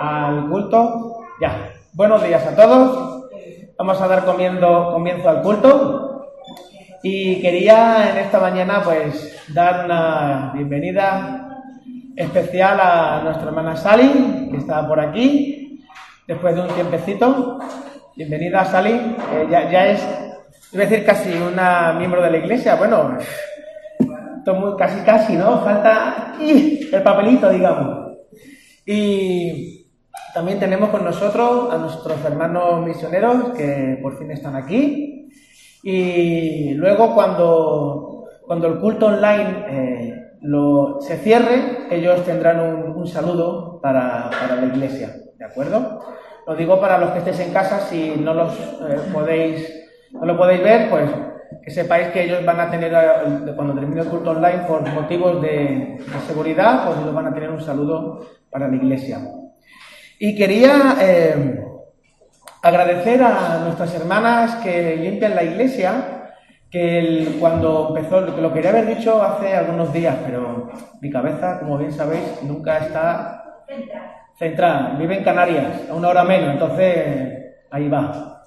[0.00, 1.22] al culto.
[1.40, 1.72] Ya.
[1.92, 3.28] Buenos días a todos.
[3.78, 6.30] Vamos a dar comiendo, comienzo al culto.
[7.02, 11.60] Y quería en esta mañana pues dar una bienvenida
[12.14, 15.82] especial a nuestra hermana Sally, que está por aquí,
[16.26, 17.58] después de un tiempecito.
[18.14, 19.16] Bienvenida Sally,
[19.50, 20.06] ya, ya, es,
[20.72, 23.16] iba a decir casi una miembro de la iglesia, bueno,
[24.78, 25.60] casi casi, ¿no?
[25.60, 28.01] Falta el papelito, digamos.
[28.84, 29.86] Y
[30.34, 35.28] también tenemos con nosotros a nuestros hermanos misioneros que por fin están aquí.
[35.82, 42.60] Y luego cuando, cuando el culto online eh, lo, se cierre, ellos tendrán
[42.96, 46.00] un, saludo para, para, la iglesia, ¿de acuerdo?
[46.46, 50.36] Lo digo para los que estéis en casa, si no los eh, podéis, no lo
[50.36, 51.10] podéis ver, pues
[51.62, 55.40] que sepáis que ellos van a tener, eh, cuando termine el culto online, por motivos
[55.42, 58.20] de, seguridad, pues ellos van a tener un saludo
[58.52, 59.18] para la iglesia.
[60.18, 61.64] Y quería eh,
[62.62, 66.28] agradecer a nuestras hermanas que limpian la iglesia,
[66.70, 71.92] que cuando empezó, lo quería haber dicho hace algunos días, pero mi cabeza, como bien
[71.92, 73.64] sabéis, nunca está
[74.38, 74.96] centrada.
[74.98, 78.44] Vive en Canarias, a una hora menos, entonces ahí va,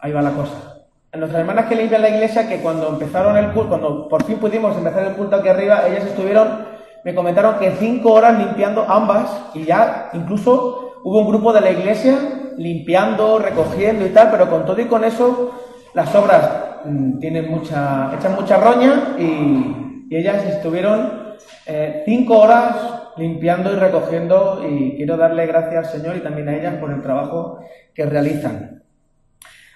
[0.00, 0.72] ahí va la cosa
[1.18, 4.76] nuestras hermanas que limpian la iglesia que cuando empezaron el culto, cuando por fin pudimos
[4.76, 6.66] empezar el culto aquí arriba, ellas estuvieron,
[7.04, 11.70] me comentaron que cinco horas limpiando ambas y ya incluso hubo un grupo de la
[11.70, 12.16] iglesia
[12.56, 15.52] limpiando, recogiendo y tal, pero con todo y con eso
[15.94, 16.50] las obras
[16.84, 22.76] mm, tienen mucha, echan mucha roña y, ellas estuvieron eh, cinco horas
[23.16, 27.00] limpiando y recogiendo y quiero darle gracias al Señor y también a ellas por el
[27.00, 27.60] trabajo
[27.94, 28.82] que realizan.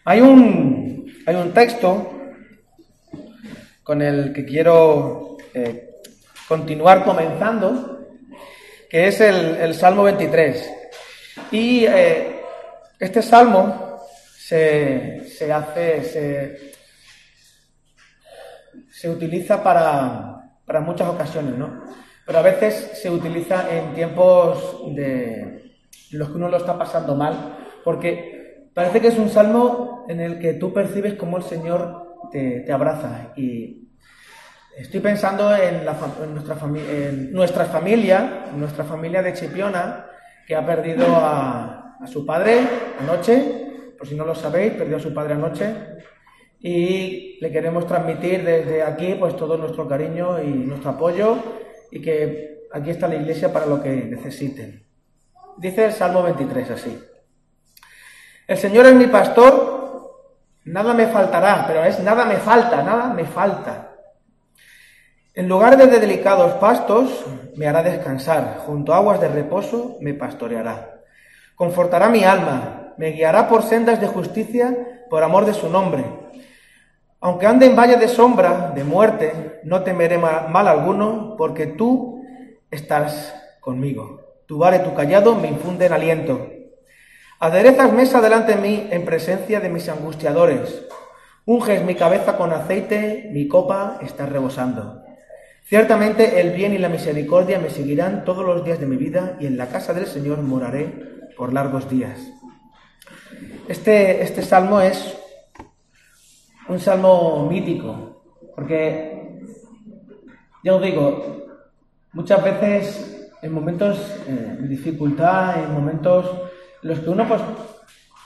[0.04, 2.12] Hay un, hay un texto
[3.82, 5.85] con el que quiero eh,
[6.48, 8.06] continuar comenzando,
[8.89, 10.72] que es el, Salmo 23.
[11.50, 12.41] Y eh,
[12.98, 14.00] este salmo
[14.36, 16.72] se, hace, se,
[18.91, 21.84] se utiliza para, para, muchas ocasiones, ¿no?
[22.25, 25.75] Pero a veces se utiliza en tiempos de
[26.12, 28.37] los que uno lo está pasando mal, porque
[28.76, 33.32] Parece que es un salmo en el que tú percibes cómo el Señor te, abraza.
[33.34, 33.85] Y
[34.76, 40.06] estoy pensando en, nuestra, en nuestra familia, nuestra familia de Chipiona,
[40.47, 42.60] que ha perdido a, su padre
[43.00, 45.75] anoche, por si no lo sabéis, perdió a su padre anoche.
[46.60, 51.37] Y le queremos transmitir desde aquí pues todo nuestro cariño y nuestro apoyo
[51.91, 54.84] y que aquí está la iglesia para lo que necesiten.
[55.56, 57.03] Dice el Salmo 23 así.
[58.47, 60.32] El Señor es mi pastor,
[60.64, 63.85] nada me faltará, pero es nada me falta, nada me falta.
[65.36, 67.26] En lugar de delicados pastos
[67.56, 71.02] me hará descansar, junto a aguas de reposo me pastoreará.
[71.54, 76.06] Confortará mi alma, me guiará por sendas de justicia por amor de su nombre.
[77.20, 82.22] Aunque ande en valle de sombra, de muerte, no temeré mal alguno, porque tú
[82.70, 84.22] estás conmigo.
[84.46, 86.46] Tu vara y tu callado me infunden aliento.
[87.41, 90.86] Aderezas mesa delante de mí en presencia de mis angustiadores.
[91.44, 95.04] Unges mi cabeza con aceite, mi copa está rebosando.
[95.69, 99.47] Ciertamente el bien y la misericordia me seguirán todos los días de mi vida y
[99.47, 102.21] en la casa del Señor moraré por largos días.
[103.66, 105.19] Este, este salmo es
[106.69, 108.22] un salmo mítico,
[108.55, 109.41] porque,
[110.62, 111.49] ya os digo,
[112.12, 116.31] muchas veces en momentos eh, de dificultad, en momentos
[116.82, 117.43] los que uno pues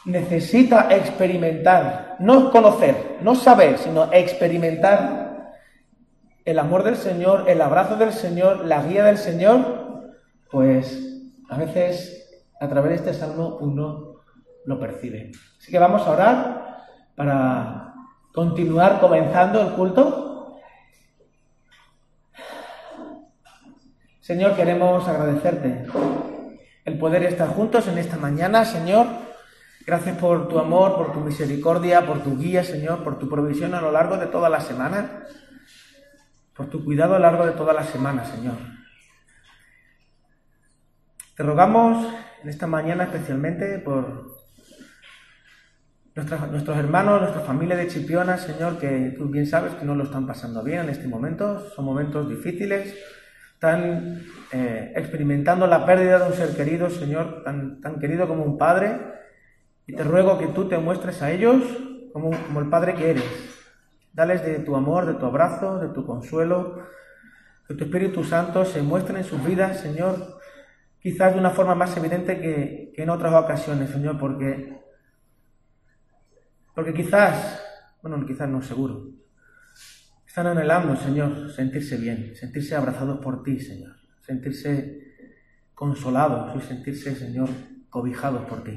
[0.05, 5.30] necesita experimentar, no conocer, no saber, sino experimentar
[6.45, 10.13] el amor del Señor, el abrazo del Señor, la guía del Señor,
[10.51, 14.21] pues a veces a través de este salmo uno
[14.65, 15.33] lo percibe.
[15.59, 16.77] Así que vamos a orar
[17.17, 17.95] para
[18.33, 20.59] continuar comenzando el culto.
[24.21, 25.87] Señor, queremos agradecerte
[26.85, 29.07] el poder estar juntos en esta mañana, Señor.
[29.87, 33.81] Gracias por tu amor, por tu misericordia, por tu guía, Señor, por tu provisión a
[33.81, 35.25] lo largo de toda la semana,
[36.61, 38.57] por tu cuidado a lo largo de toda la semana, Señor.
[41.35, 42.07] Te rogamos
[42.43, 44.37] en esta mañana especialmente por
[46.15, 50.27] nuestros hermanos, nuestra familia de Chipiona, Señor, que tú bien sabes que no lo están
[50.27, 52.95] pasando bien en este momento, son momentos difíciles,
[53.55, 58.99] están eh, experimentando la pérdida de un ser querido, Señor, tan, querido como un padre,
[59.87, 61.63] y te ruego que tú te muestres a ellos
[62.13, 63.60] como el padre que eres.
[64.13, 66.83] Dales de tu amor, de tu abrazo, de tu consuelo,
[67.67, 70.41] que tu Espíritu Santo se muestre en sus vidas, Señor,
[71.01, 74.83] quizás de una forma más evidente que, en otras ocasiones, Señor, porque,
[76.75, 77.63] porque quizás,
[78.03, 79.13] bueno, quizás no, seguro,
[80.27, 85.15] están anhelando, Señor, sentirse bien, sentirse abrazados por ti, Señor, sentirse
[85.73, 87.49] consolados y sentirse, Señor,
[87.89, 88.73] cobijados por ti.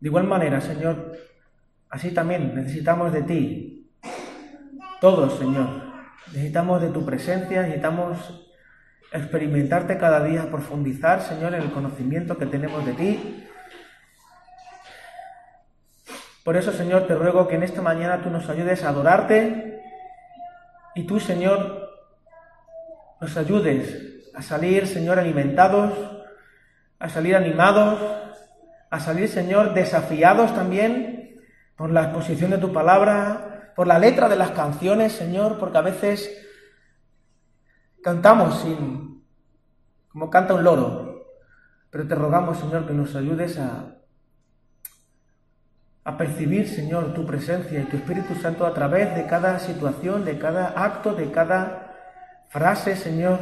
[0.00, 1.16] De igual manera, Señor,
[1.90, 3.90] así también necesitamos de ti,
[5.00, 5.68] todos, Señor,
[6.28, 8.46] necesitamos de tu presencia, necesitamos
[9.12, 13.46] experimentarte cada día, profundizar, Señor, en el conocimiento que tenemos de ti.
[16.44, 19.82] Por eso, Señor, te ruego que en esta mañana tú nos ayudes a adorarte
[20.94, 21.90] y tú, Señor,
[23.20, 25.92] nos ayudes a salir, Señor, alimentados,
[26.98, 28.00] a salir animados,
[28.90, 31.19] a salir, Señor, desafiados también
[31.80, 35.80] por la exposición de tu palabra, por la letra de las canciones, Señor, porque a
[35.80, 36.30] veces
[38.02, 39.22] Cantamos sin,
[40.08, 41.26] como canta un loro,
[41.90, 43.98] pero te rogamos, Señor, que nos ayudes a,
[46.04, 50.38] a percibir, Señor, tu presencia y tu Espíritu Santo a través de cada situación, de
[50.38, 51.94] cada acto, de cada
[52.48, 53.38] frase, Señor,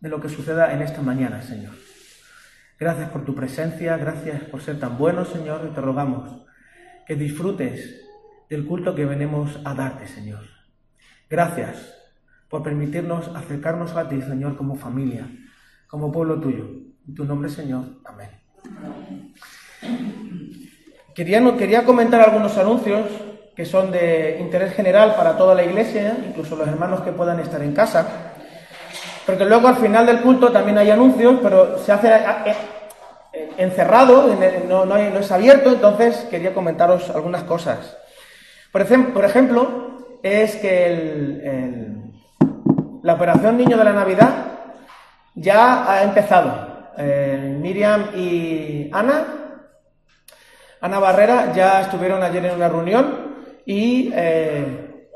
[0.00, 1.72] de lo que suceda en esta mañana, Señor.
[2.78, 6.42] Gracias por tu presencia, gracias por ser tan bueno, Señor, y te rogamos
[7.06, 8.02] que disfrutes
[8.48, 10.44] del culto que venimos a darte, Señor.
[11.28, 11.94] Gracias
[12.48, 15.26] por permitirnos acercarnos a ti, Señor, como familia,
[15.88, 16.66] como pueblo tuyo.
[17.08, 17.84] En tu nombre, Señor.
[18.04, 18.28] Amén.
[21.14, 23.06] Quería, quería comentar algunos anuncios
[23.56, 27.62] que son de interés general para toda la iglesia, incluso los hermanos que puedan estar
[27.62, 28.32] en casa.
[29.26, 32.54] Porque luego al final del culto también hay anuncios, pero se hace eh,
[33.56, 34.28] encerrado,
[34.68, 37.96] no, no, es abierto, entonces quería comentaros algunas cosas.
[38.70, 42.12] Por, ejemplo, es que el
[43.02, 44.30] la operación Niño de la Navidad
[45.34, 46.90] ya ha empezado.
[46.96, 49.24] Eh, Miriam y Ana,
[50.80, 53.34] Ana Barrera, ya estuvieron ayer en una reunión
[53.64, 55.08] y eh,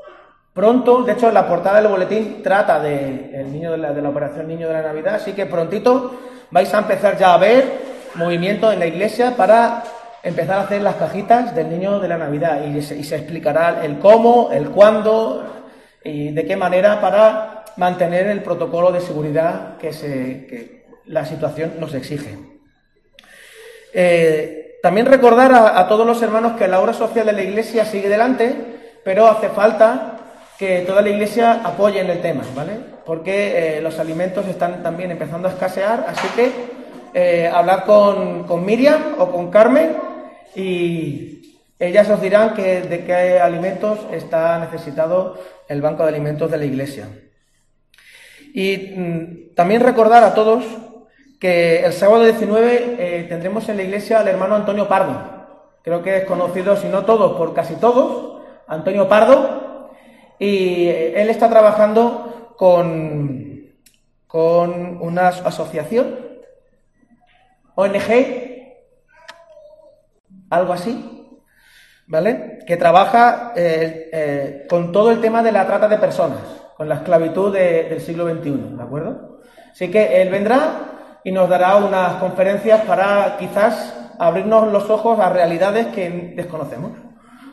[0.52, 4.74] pronto, de hecho, la portada del boletín trata de, niño de, la, operación Niño de
[4.74, 6.18] la Navidad, así que prontito
[6.50, 7.85] vais a empezar ya a ver
[8.16, 9.82] movimiento en la iglesia para
[10.22, 14.50] empezar a hacer las cajitas del niño de la Navidad y se, explicará el cómo,
[14.52, 15.66] el cuándo
[16.02, 21.94] y de qué manera para mantener el protocolo de seguridad que, se, la situación nos
[21.94, 22.36] exige.
[23.92, 28.08] Eh, también recordar a, todos los hermanos que la obra social de la Iglesia sigue
[28.08, 28.54] delante,
[29.04, 30.16] pero hace falta
[30.58, 32.72] que toda la Iglesia apoye en el tema, ¿vale?
[33.04, 36.75] Porque eh, los alimentos están también empezando a escasear, así que
[37.18, 39.96] eh, hablar con, con, Miriam o con Carmen
[40.54, 46.58] y ellas os dirán que, de qué alimentos está necesitado el banco de alimentos de
[46.58, 47.08] la Iglesia.
[48.52, 50.62] Y mm, también recordar a todos
[51.40, 55.18] que el sábado 19 eh, tendremos en la iglesia al hermano Antonio Pardo.
[55.82, 59.90] Creo que es conocido, si no todos, por casi todos, Antonio Pardo.
[60.38, 63.70] Y eh, él está trabajando con,
[64.26, 66.25] con una asociación,
[67.76, 68.66] ONG,
[70.50, 71.40] algo así,
[72.08, 72.58] ¿vale?
[72.66, 77.52] Que trabaja eh, con todo el tema de la trata de personas con la esclavitud
[77.54, 79.40] del siglo XXI, ¿de acuerdo?
[79.72, 85.30] Así que él vendrá y nos dará unas conferencias para quizás abrirnos los ojos a
[85.30, 86.92] realidades que desconocemos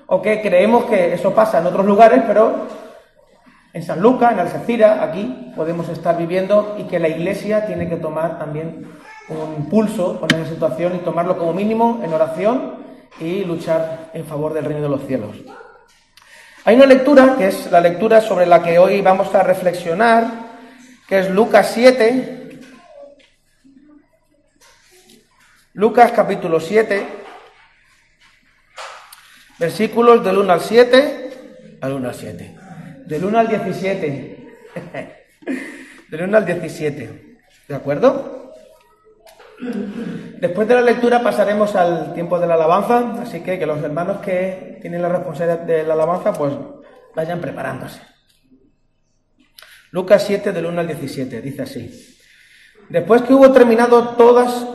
[0.08, 2.68] o que creemos que eso pasa en otros lugares, pero
[3.72, 7.96] en San Lucas, en Algeciras, aquí podemos estar viviendo y que la Iglesia tiene que
[7.96, 8.92] tomar también
[9.30, 12.84] un pulso con esa situación y tomarlo como mínimo en oración
[13.20, 15.36] y luchar en favor del reino de los cielos.
[16.66, 20.26] Hay una lectura, que es la lectura sobre la que hoy vamos a reflexionar,
[21.08, 22.40] que es Lucas 7.
[25.74, 27.04] Lucas capítulo 7,
[29.58, 32.56] versículos del 1 al 7, al 1 al 7,
[33.08, 34.48] del 1 al 17,
[36.10, 37.38] del 1 al 17,
[37.68, 38.43] ¿de acuerdo?
[40.40, 44.18] Después de la lectura pasaremos al tiempo de la alabanza, así que que los hermanos
[44.18, 46.54] que tienen la responsabilidad de la alabanza pues
[47.16, 48.02] vayan preparándose.
[49.92, 52.18] Lucas 7 del 1 al 17 dice así.
[52.90, 54.68] Después que hubo terminado todas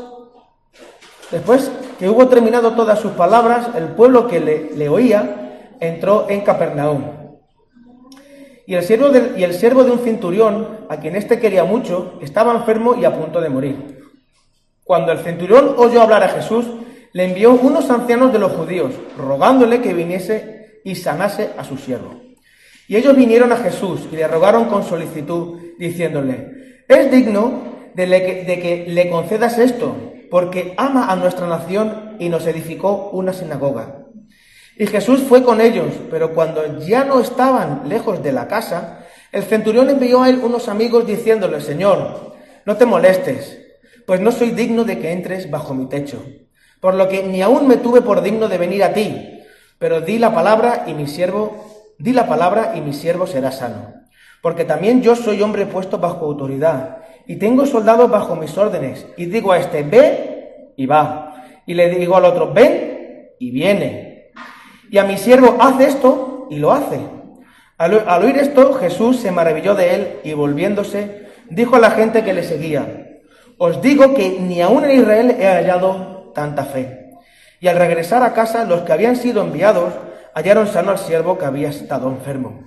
[1.30, 7.02] después que hubo terminado todas sus palabras, el pueblo que le, oía entró en Capernaum.
[8.66, 12.54] Y el, siervo y el siervo de un cinturión, a quien éste quería mucho, estaba
[12.54, 13.97] enfermo y a punto de morir.
[14.88, 16.64] Cuando el centurión oyó hablar a Jesús,
[17.12, 22.18] le envió unos ancianos de los judíos, rogándole que viniese y sanase a su siervo.
[22.86, 28.06] Y ellos vinieron a Jesús y le rogaron con solicitud, diciéndole, Es digno de,
[28.62, 29.94] que le concedas esto,
[30.30, 34.06] porque ama a nuestra nación y nos edificó una sinagoga.
[34.78, 39.00] Y Jesús fue con ellos, pero cuando ya no estaban lejos de la casa,
[39.32, 42.32] el centurión envió a él unos amigos diciéndole, Señor,
[42.64, 43.67] no te molestes,
[44.08, 46.24] pues no soy digno de que entres bajo mi techo,
[46.80, 49.42] por lo que ni aún me tuve por digno de venir a ti,
[49.78, 53.92] pero di la palabra y mi siervo, di la palabra y mi siervo será sano.
[54.40, 59.26] Porque también yo soy hombre puesto bajo autoridad, y tengo soldados bajo mis órdenes, y
[59.26, 64.30] digo a este, ve y va, y le digo al otro, ven y viene.
[64.90, 66.98] Y a mi siervo, haz esto, y lo hace.
[67.76, 72.24] Al, al oír esto, Jesús se maravilló de él, y volviéndose, dijo a la gente
[72.24, 73.04] que le seguía,
[73.58, 77.10] os digo que ni aún en Israel he hallado tanta fe.
[77.60, 79.92] Y al regresar a casa, los que habían sido enviados
[80.34, 82.62] hallaron sano al siervo que había estado enfermo.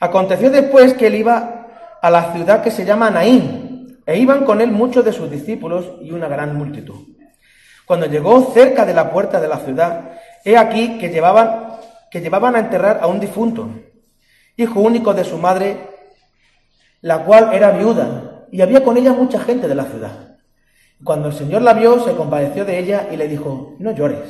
[0.00, 1.66] Aconteció después que él iba
[2.00, 5.92] a la ciudad que se llama Naín, e iban con él muchos de sus discípulos
[6.02, 7.00] y una gran multitud.
[7.86, 10.12] Cuando llegó cerca de la puerta de la ciudad,
[10.44, 11.78] he aquí que llevaban,
[12.10, 13.70] que llevaban a enterrar a un difunto,
[14.56, 15.88] hijo único de su madre,
[17.00, 20.36] la cual era viuda, y había con ella mucha gente de la ciudad.
[21.02, 24.28] Cuando el Señor la vio, se compadeció de ella y le dijo, no llores.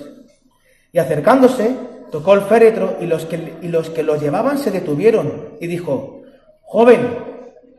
[0.92, 1.76] Y acercándose,
[2.10, 6.22] tocó el féretro y los que, los, que lo llevaban se detuvieron y dijo,
[6.62, 7.06] joven,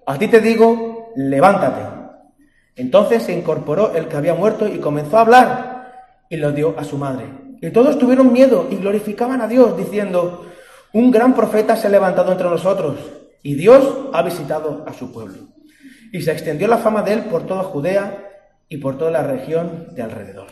[0.05, 1.81] a ti te digo, levántate.
[2.75, 5.93] Entonces se incorporó el que había muerto y comenzó a hablar
[6.29, 7.25] y lo dio a su madre.
[7.59, 10.45] Y todos tuvieron miedo y glorificaban a Dios, diciendo,
[10.93, 12.97] un gran profeta se ha levantado entre nosotros
[13.41, 15.55] y Dios ha visitado a su pueblo
[16.15, 18.17] y se extendió la fama de él por toda Judea
[18.69, 20.47] y por toda la región de alrededor.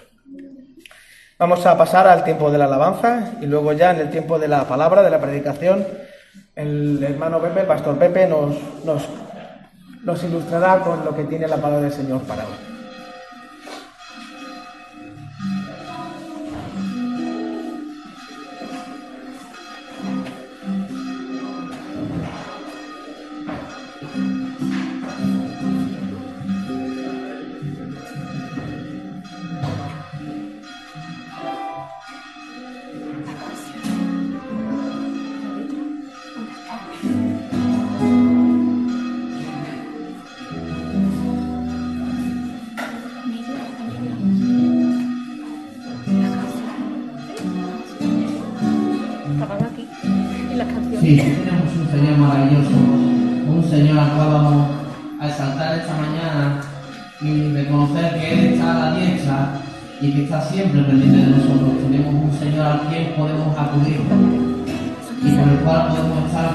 [1.40, 4.50] Vamos a pasar al tiempo de la alabanza y luego ya en el tiempo de
[4.50, 5.88] la palabra, de la predicación,
[6.54, 8.58] el hermano Pepe, el pastor Pepe, nos,
[10.04, 12.73] nos, ilustrará con lo que tiene la palabra del Señor para hoy.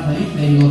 [0.08, 0.67] Podemos estar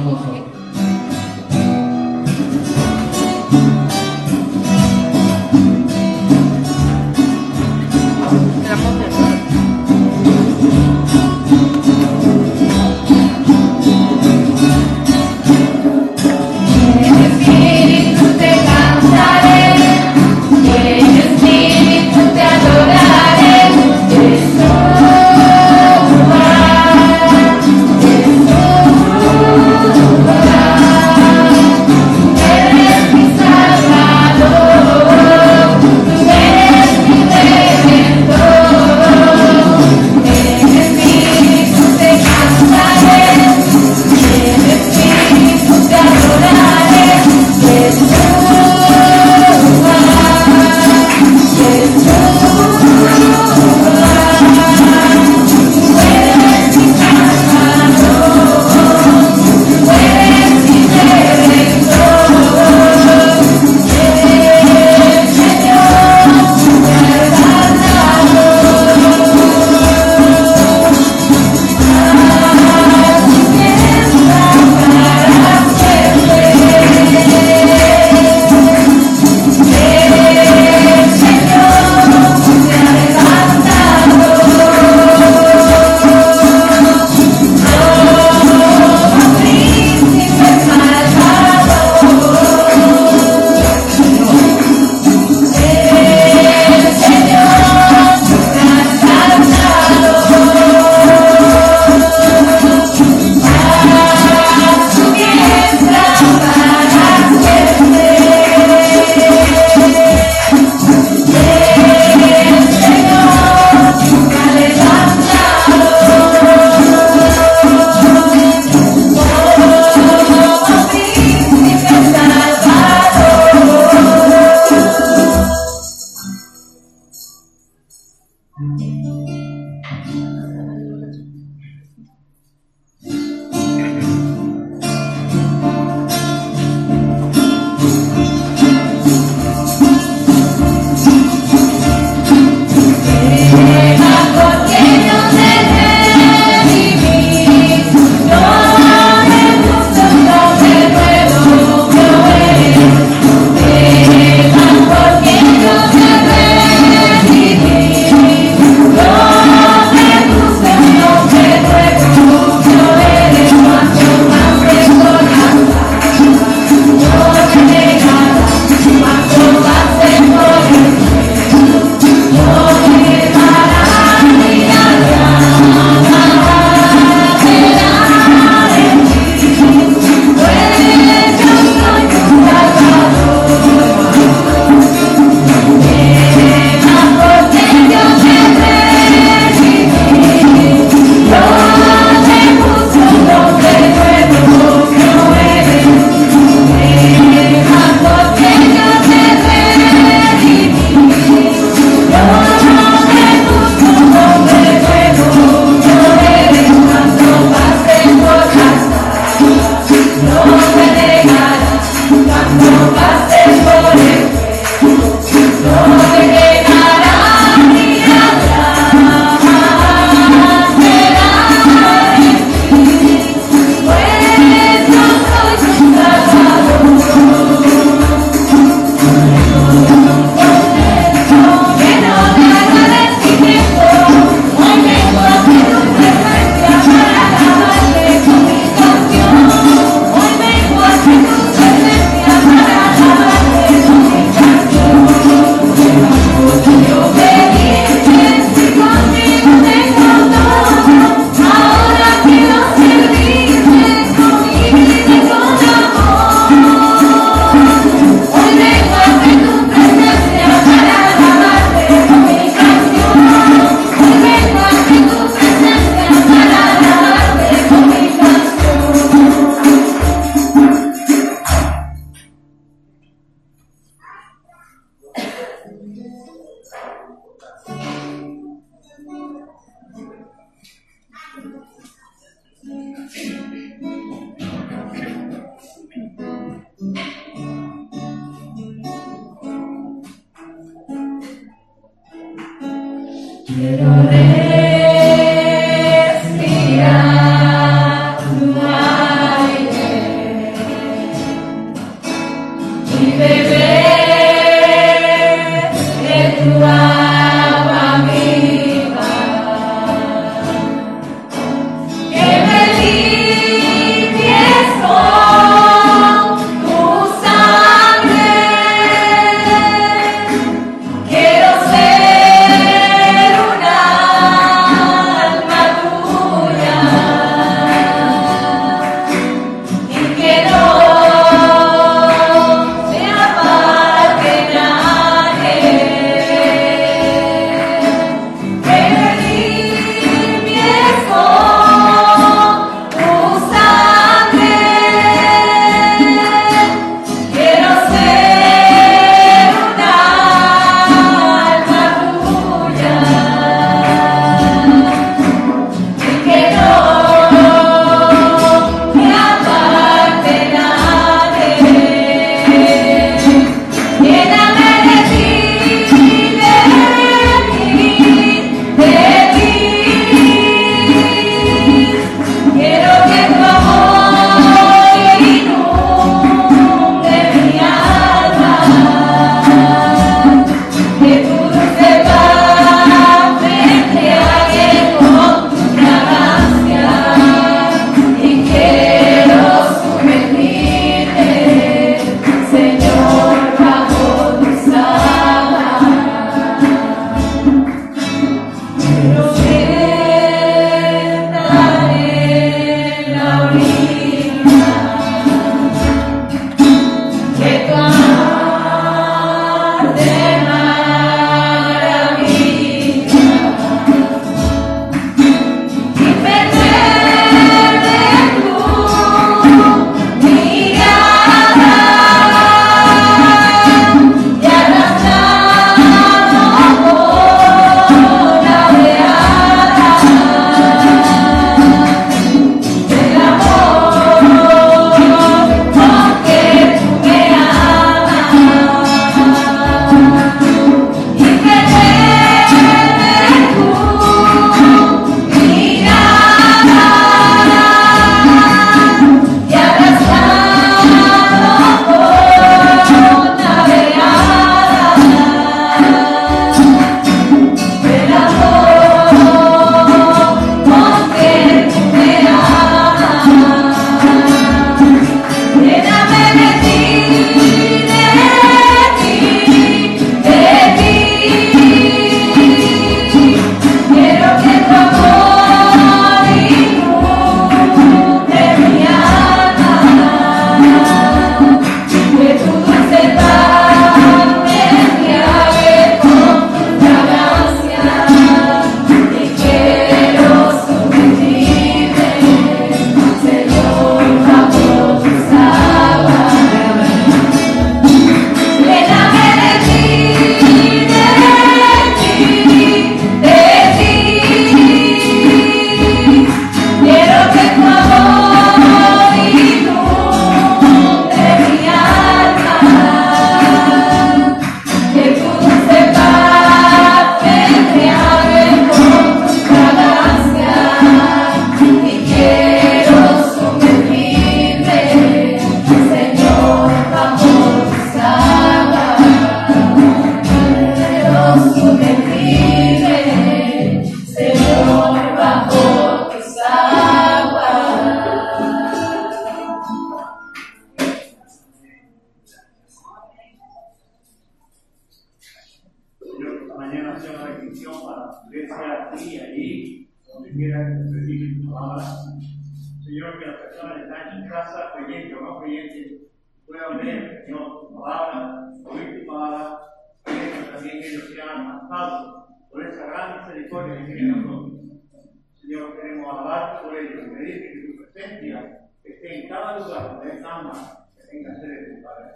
[569.48, 572.12] causa de ama, que tenga sed de tu Padre.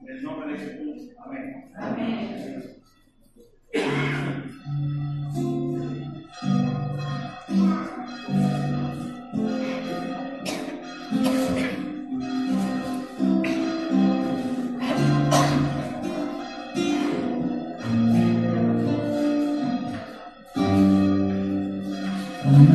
[0.00, 1.10] En el nombre de Jesús.
[1.24, 1.70] Amén.
[1.76, 2.82] Amén.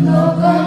[0.03, 0.66] No, no.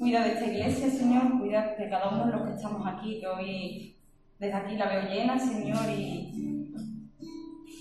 [0.00, 3.26] Cuida de esta iglesia, Señor, cuida de cada uno de los que estamos aquí, que
[3.26, 3.96] hoy
[4.38, 6.72] desde aquí la veo llena, Señor, y,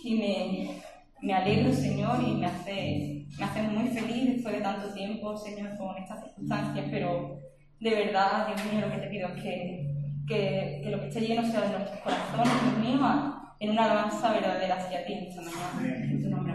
[0.04, 0.82] y me,
[1.22, 5.78] me alegro, Señor, y me hace, me hace muy feliz después de tanto tiempo, Señor,
[5.78, 7.40] con estas circunstancias, pero
[7.80, 9.90] de verdad, Dios mío, lo que te pido es que
[10.28, 14.34] que, que, lo que esté lleno sea de nuestros corazones, Dios mío, en una alabanza
[14.34, 16.04] verdadera hacia ti en esta mañana.
[16.04, 16.54] En tu nombre,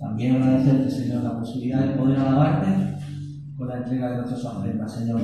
[0.00, 2.94] También agradecerte, Señor, la posibilidad de poder alabarte
[3.66, 5.20] la entrega de nuestras ofrendas, Señor,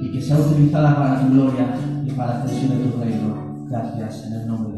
[0.00, 1.66] y que sea utilizada para tu gloria
[2.04, 3.66] y para la extensión de tu reino.
[3.68, 4.77] Gracias en el nombre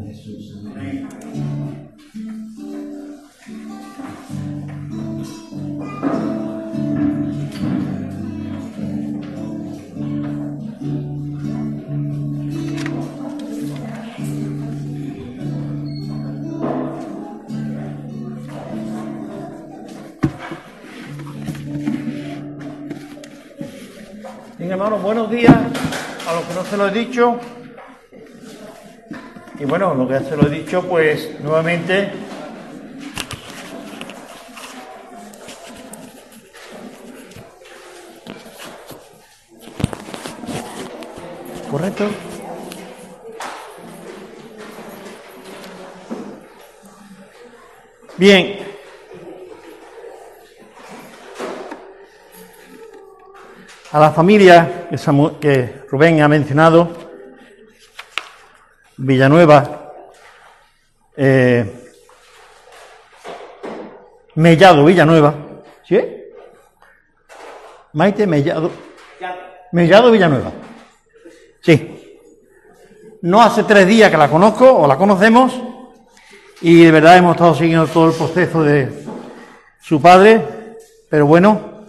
[24.89, 25.55] buenos días
[26.27, 27.39] a los que no se lo he dicho.
[29.59, 32.11] Y bueno, lo que ya se lo he dicho, pues nuevamente
[41.69, 42.09] ¿Correcto?
[48.17, 48.60] Bien,
[53.93, 54.87] A la familia
[55.41, 56.89] que Rubén ha mencionado,
[58.95, 59.91] Villanueva,
[61.17, 61.69] eh,
[64.35, 65.33] Mellado Villanueva,
[65.83, 65.99] ¿sí?
[67.91, 68.71] Maite Mellado,
[69.73, 70.53] Mellado Villanueva,
[71.59, 72.17] sí.
[73.23, 75.59] No hace tres días que la conozco o la conocemos
[76.61, 79.05] y de verdad hemos estado siguiendo todo el proceso de
[79.81, 80.77] su padre,
[81.09, 81.87] pero bueno,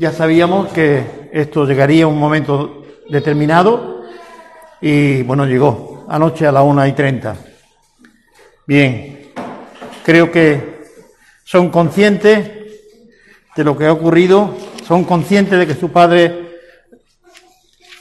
[0.00, 4.04] ya sabíamos que esto llegaría a un momento determinado
[4.80, 7.36] y bueno, llegó anoche a las una y treinta.
[8.64, 9.32] Bien,
[10.04, 10.84] creo que
[11.42, 12.50] son conscientes
[13.56, 14.54] de lo que ha ocurrido,
[14.86, 16.54] son conscientes de que su padre,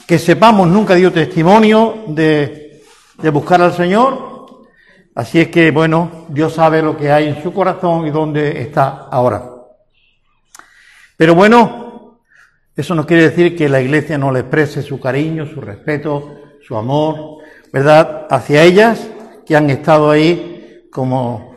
[0.05, 2.83] que sepamos, nunca dio testimonio de,
[3.17, 4.67] de buscar al Señor.
[5.15, 9.07] Así es que, bueno, Dios sabe lo que hay en su corazón y dónde está
[9.09, 9.43] ahora.
[11.17, 11.82] Pero bueno,
[12.75, 16.75] eso no quiere decir que la Iglesia no le exprese su cariño, su respeto, su
[16.75, 19.07] amor, ¿verdad?, hacia ellas
[19.45, 21.55] que han estado ahí como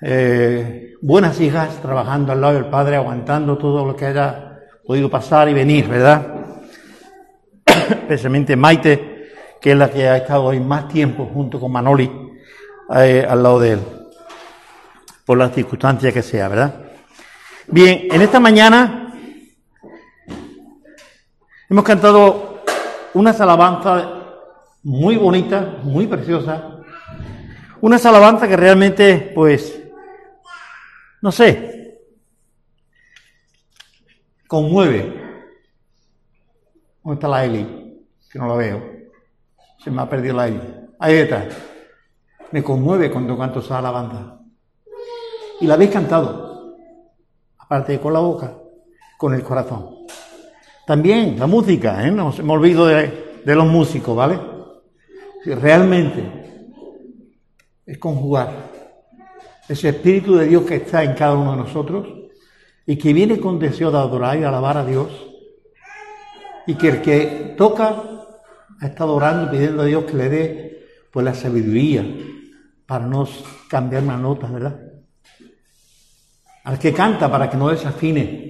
[0.00, 5.48] eh, buenas hijas trabajando al lado del padre, aguantando todo lo que haya podido pasar
[5.48, 6.26] y venir, ¿verdad?
[7.66, 12.08] Especialmente Maite, que es la que ha estado hoy más tiempo junto con Manoli
[12.94, 13.80] eh, al lado de él,
[15.24, 16.74] por las circunstancias que sea, ¿verdad?
[17.66, 19.07] Bien, en esta mañana
[21.68, 22.62] hemos cantado
[23.14, 24.06] unas alabanzas
[24.82, 26.62] muy bonitas, muy preciosas,
[27.80, 29.80] unas alabanzas que realmente, pues,
[31.20, 32.00] no sé,
[34.46, 35.26] conmueve.
[37.04, 38.06] ¿Dónde está la Eli?
[38.30, 38.82] Que no la veo.
[39.82, 40.60] Se me ha perdido la Eli.
[40.98, 41.48] Ahí está.
[42.50, 44.40] Me conmueve cuando canto esa alabanza.
[45.60, 46.76] Y la habéis cantado.
[47.58, 48.56] Aparte de con la boca,
[49.16, 49.97] con el corazón.
[50.88, 52.10] También la música, ¿eh?
[52.10, 54.40] No me olvido de, los músicos, ¿vale?
[55.44, 56.22] Realmente
[57.84, 58.70] es conjugar
[59.68, 62.08] ese Espíritu de Dios que está en cada uno de nosotros
[62.86, 65.10] y que viene con deseo de adorar y alabar a Dios
[66.66, 68.02] y que el que toca
[68.80, 72.02] ha estado orando pidiendo a Dios que le dé pues la sabiduría
[72.86, 73.28] para no
[73.68, 74.80] cambiar una nota, ¿verdad?
[76.64, 78.48] Al que canta para que no desafine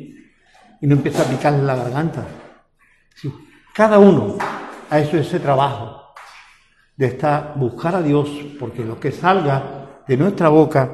[0.80, 2.24] y no empiece a picarle la garganta.
[3.74, 4.36] Cada uno
[4.90, 6.14] ha hecho ese trabajo
[6.96, 9.62] de estar, buscar a Dios, porque lo que salga
[10.06, 10.90] de nuestra boca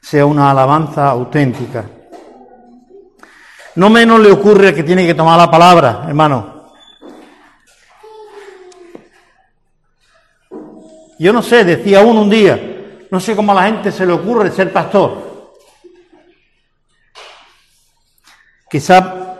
[0.00, 1.84] sea una alabanza auténtica.
[3.74, 6.62] No menos le ocurre que tiene que tomar la palabra, hermano.
[11.18, 14.12] Yo no sé, decía uno un día, no sé cómo a la gente se le
[14.12, 15.31] ocurre ser pastor.
[18.72, 19.36] Quizá,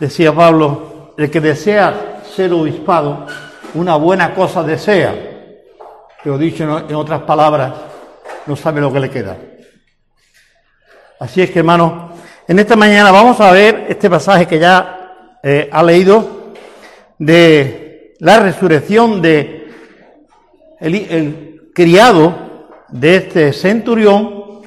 [0.00, 3.28] decía Pablo, el que desea ser obispado,
[3.74, 5.14] una buena cosa desea.
[6.24, 7.74] Pero dicho en otras palabras,
[8.46, 9.36] no sabe lo que le queda.
[11.20, 12.10] Así es que, hermano,
[12.48, 16.54] en esta mañana vamos a ver este pasaje que ya eh, ha leído
[17.20, 19.70] de la resurrección de
[20.80, 24.62] el, criado de este centurión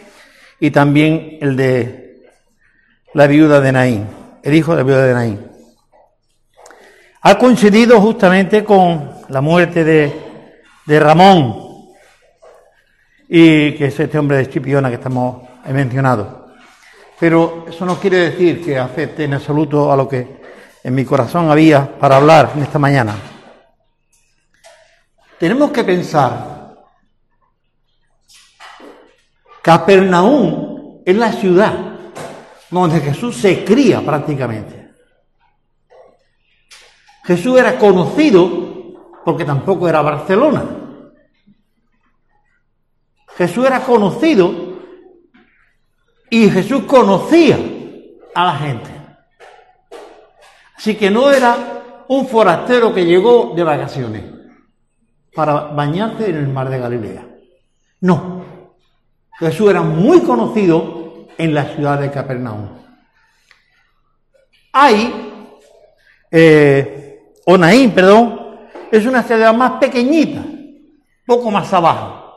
[0.58, 1.99] y también el de
[3.14, 4.08] la viuda de Naín,
[4.44, 5.52] el hijo de la viuda de Naín.
[7.22, 11.68] Ha coincidido justamente con la muerte de, Ramón,
[13.28, 16.48] y que es este hombre de Escipiona que estamos he mencionado.
[17.20, 20.40] Pero eso no quiere decir que afecte en absoluto a lo que
[20.84, 23.16] en mi corazón había para hablar en esta mañana.
[25.38, 26.76] Tenemos que pensar,
[29.62, 31.89] Capernaum es la ciudad
[32.72, 34.90] donde Jesús se cría prácticamente.
[37.24, 40.64] Jesús era conocido porque tampoco era Barcelona.
[43.38, 44.52] Jesús era conocido
[46.30, 47.58] y Jesús conocía
[48.36, 48.90] a la gente.
[50.76, 54.24] Así que no era un forastero que llegó de vacaciones
[55.34, 57.28] para bañarse en el mar de Galilea.
[58.02, 58.44] No.
[59.38, 61.09] Jesús era muy conocido
[61.40, 62.68] en la ciudad de Capernaum.
[64.74, 65.32] Hay,
[66.30, 68.60] eh, Onaín, perdón,
[68.92, 70.42] es una ciudad más pequeñita,
[71.26, 72.36] poco más abajo.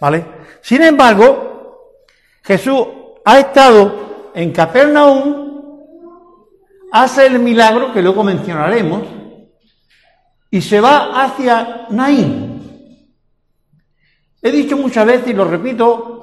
[0.00, 0.24] ¿Vale?
[0.60, 1.98] Sin embargo,
[2.42, 2.86] Jesús
[3.24, 5.80] ha estado en Capernaum,
[6.92, 9.02] hace el milagro que luego mencionaremos,
[10.50, 12.54] y se va hacia Naín.
[14.42, 16.13] He dicho muchas veces y lo repito,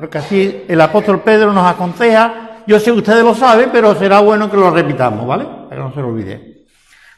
[0.00, 4.20] porque así el apóstol Pedro nos aconseja, yo sé que ustedes lo saben, pero será
[4.20, 5.44] bueno que lo repitamos, ¿vale?
[5.44, 6.64] Para que no se lo olvide.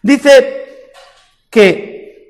[0.02, 0.96] Dice
[1.48, 2.26] que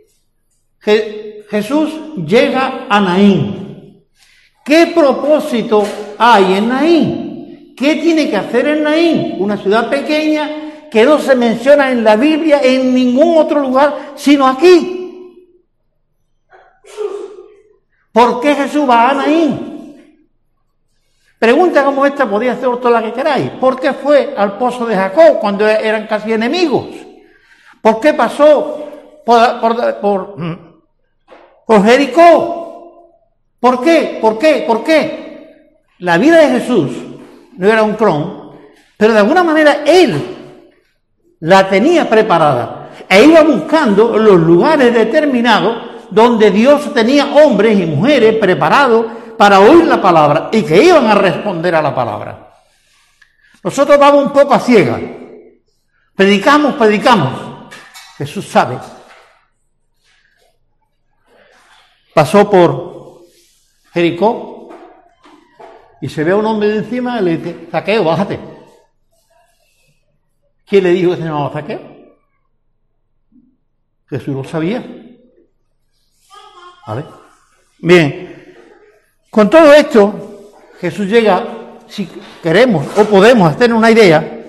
[1.48, 4.04] Jesús llega a Naín.
[4.62, 5.84] ¿Qué propósito
[6.18, 7.74] hay en Naín?
[7.74, 9.36] ¿Qué tiene que hacer en Naín?
[9.38, 14.46] Una ciudad pequeña que no se menciona en la Biblia en ningún otro lugar, sino
[14.46, 15.48] aquí.
[18.12, 19.71] ¿Por qué Jesús va a Naín?
[21.42, 23.50] Pregunta como esta podía hacer toda la que queráis.
[23.50, 26.86] ¿Por qué fue al pozo de Jacob cuando eran casi enemigos?
[27.80, 28.84] ¿Por qué pasó
[29.26, 29.60] por,
[30.00, 30.36] por,
[31.66, 33.10] por, Jericó?
[33.58, 34.18] ¿Por qué?
[34.20, 34.62] ¿Por qué?
[34.64, 35.80] ¿Por qué?
[35.98, 36.92] La vida de Jesús
[37.56, 38.52] no era un clon,
[38.96, 40.22] pero de alguna manera él
[41.40, 48.36] la tenía preparada e iba buscando los lugares determinados donde Dios tenía hombres y mujeres
[48.36, 52.52] preparados para oír la palabra y que iban a responder a la palabra.
[53.62, 55.00] Nosotros vamos un poco a ciegas.
[56.14, 57.70] Predicamos, predicamos.
[58.16, 58.78] Jesús sabe.
[62.14, 63.22] Pasó por
[63.92, 64.68] Jericó
[66.00, 68.38] y se ve a un hombre de encima y le dice, Zaqueo, bájate.
[70.66, 71.80] ¿Quién le dijo que se llamaba Zaqueo?
[74.08, 74.84] Jesús lo sabía.
[76.86, 77.04] ¿Vale?
[77.78, 78.41] Bien,
[79.32, 81.42] con todo esto, Jesús llega,
[81.88, 82.06] si
[82.42, 84.44] queremos o podemos hacer una idea,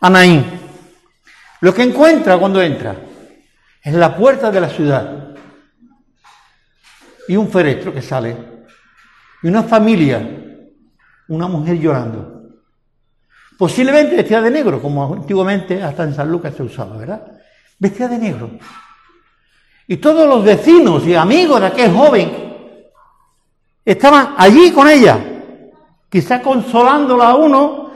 [0.00, 0.46] a Naín.
[1.60, 2.96] Lo que encuentra cuando entra
[3.82, 5.34] es la puerta de la ciudad
[7.28, 8.34] y un féretro que sale
[9.42, 10.26] y una familia,
[11.28, 12.44] una mujer llorando.
[13.58, 17.30] Posiblemente vestida de negro, como antiguamente hasta en San Lucas se usaba, ¿verdad?
[17.78, 18.52] Vestida de negro.
[19.86, 22.51] Y todos los vecinos y amigos de aquel joven
[23.84, 25.18] estaban allí con ella,
[26.08, 27.92] quizá consolándola a uno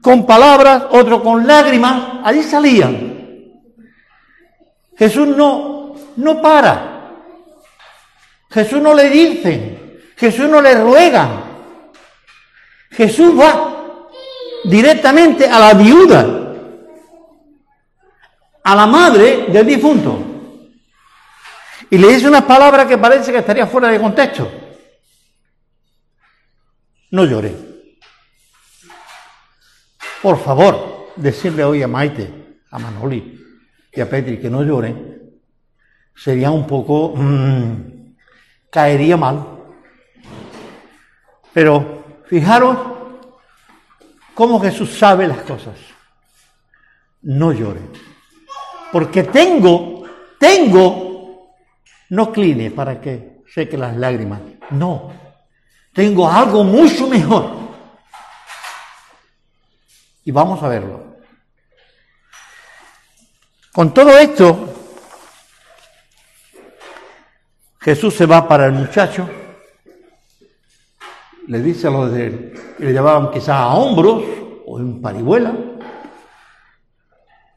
[0.00, 3.14] con palabras, otro con lágrimas, allí salían.
[4.96, 7.12] Jesús no, no para.
[8.50, 11.28] Jesús no le dice, Jesús no le ruega.
[12.90, 14.08] Jesús va
[14.64, 16.26] directamente a la viuda,
[18.62, 20.18] a la madre del difunto.
[21.90, 24.63] Y le dice unas palabras que parece que estaría fuera de contexto.
[27.14, 27.54] No llore.
[30.20, 33.40] Por favor, decirle hoy a Maite, a Manoli
[33.92, 35.22] y a Petri que no lloren,
[36.12, 37.14] sería un poco...
[37.14, 38.16] Mm,
[38.68, 39.46] caería mal.
[41.52, 42.78] Pero fijaros
[44.34, 45.78] cómo Jesús sabe las cosas.
[47.22, 47.82] No llore.
[48.90, 50.02] Porque tengo,
[50.36, 51.54] tengo
[52.10, 54.40] no cline para que seque las lágrimas.
[54.70, 55.23] No.
[55.94, 57.50] Tengo algo mucho mejor.
[60.24, 61.14] Y vamos a verlo.
[63.72, 64.74] Con todo esto,
[67.80, 69.28] Jesús se va para el muchacho,
[71.46, 74.24] le dice a los de que le llevaban quizás a hombros
[74.64, 75.54] o en parihuela,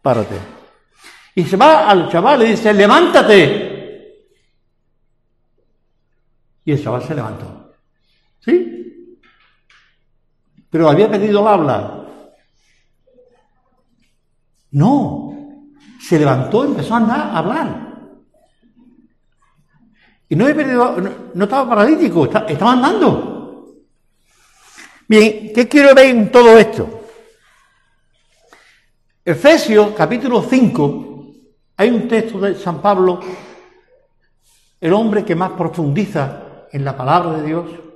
[0.02, 0.38] párate.
[1.36, 4.26] Y se va al chaval le dice, levántate.
[6.66, 7.67] Y el chaval se levantó.
[8.48, 9.14] ¿Sí?
[10.70, 12.06] Pero había pedido el habla.
[14.72, 15.36] No.
[16.00, 17.88] Se levantó y empezó a andar, a hablar.
[20.30, 20.98] Y no, he perdido,
[21.34, 23.76] no, estaba paralítico, estaba andando.
[25.08, 27.02] Bien, ¿qué quiero ver en todo esto?
[29.24, 31.28] Efesios capítulo 5,
[31.78, 33.20] hay un texto de San Pablo,
[34.80, 37.87] el hombre que más profundiza en la palabra de Dios.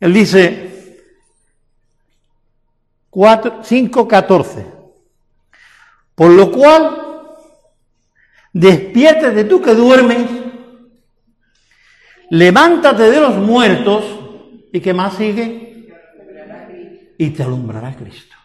[0.00, 0.68] Él dice
[3.10, 4.66] 5.14,
[6.14, 7.02] por lo cual,
[8.52, 10.28] despiértate tú que duermes,
[12.30, 14.04] levántate de los muertos,
[14.72, 15.88] y que más sigue,
[17.16, 18.36] y te alumbrará Cristo.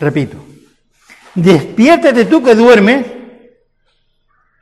[0.00, 0.44] Repito,
[1.34, 3.06] despiértate tú que duermes,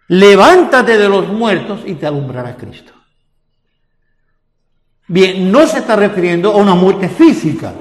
[0.09, 2.96] levántate de los muertos y te alumbrará Cristo.
[5.09, 7.73] Bien, no se está refiriendo a una muerte física,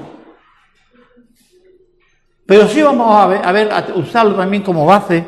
[2.46, 5.24] pero sí vamos a ver, a, usarlo también como base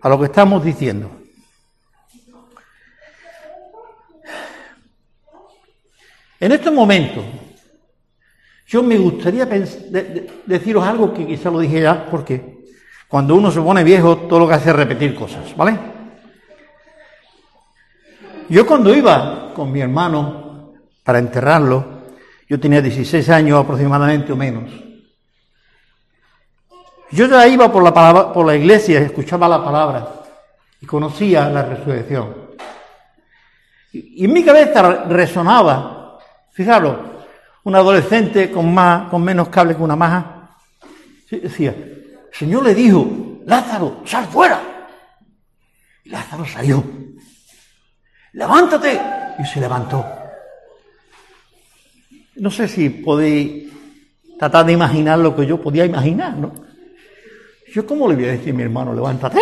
[0.00, 1.10] a lo que estamos diciendo.
[6.40, 7.24] En estos momentos,
[8.66, 12.64] yo me gustaría deciros algo que quizá lo dije ya, porque
[13.06, 15.78] cuando uno se pone viejo, todo lo que hace es repetir cosas, ¿vale?
[18.48, 20.45] Yo cuando iba con mi hermano
[21.06, 22.02] para enterrarlo,
[22.48, 24.68] yo tenía 16 años aproximadamente o menos.
[27.12, 30.08] Yo ya iba por la, palabra, por la iglesia, escuchaba la palabra
[30.80, 32.34] y conocía la resurrección.
[33.92, 36.18] Y, en mi cabeza resonaba,
[36.50, 36.96] fijaros,
[37.62, 40.50] un adolescente con, más, con menos cable que una maja,
[41.30, 41.72] decía,
[42.32, 43.08] Señor le dijo,
[43.46, 44.60] Lázaro, sal fuera.
[46.02, 46.82] Y Lázaro salió.
[48.32, 49.00] Levántate.
[49.38, 50.15] Y se levantó.
[52.36, 53.72] No sé si podéis
[54.38, 56.52] tratar de imaginar lo que yo podía imaginar, ¿no?
[57.72, 59.40] Yo, ¿cómo le voy a decir a mi hermano, levántate?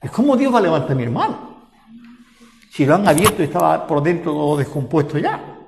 [0.00, 1.70] Es como Dios va a levantar a mi hermano.
[2.70, 5.58] Si lo han abierto y estaba por dentro descompuesto ya.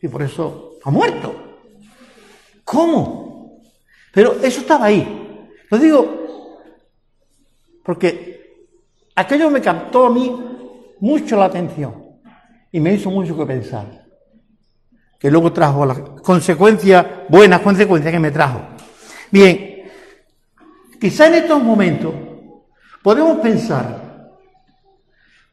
[0.00, 1.34] Y por eso ha muerto.
[2.64, 3.60] ¿Cómo?
[4.12, 5.48] Pero eso estaba ahí.
[5.70, 6.18] Lo digo
[7.84, 8.66] porque
[9.14, 10.30] aquello me captó a mí
[11.00, 12.18] mucho la atención
[12.70, 13.97] y me hizo mucho que pensar.
[15.18, 18.60] Que luego trajo las consecuencias, buenas consecuencias que me trajo.
[19.30, 19.90] Bien,
[21.00, 22.14] quizá en estos momentos
[23.02, 24.30] podemos pensar,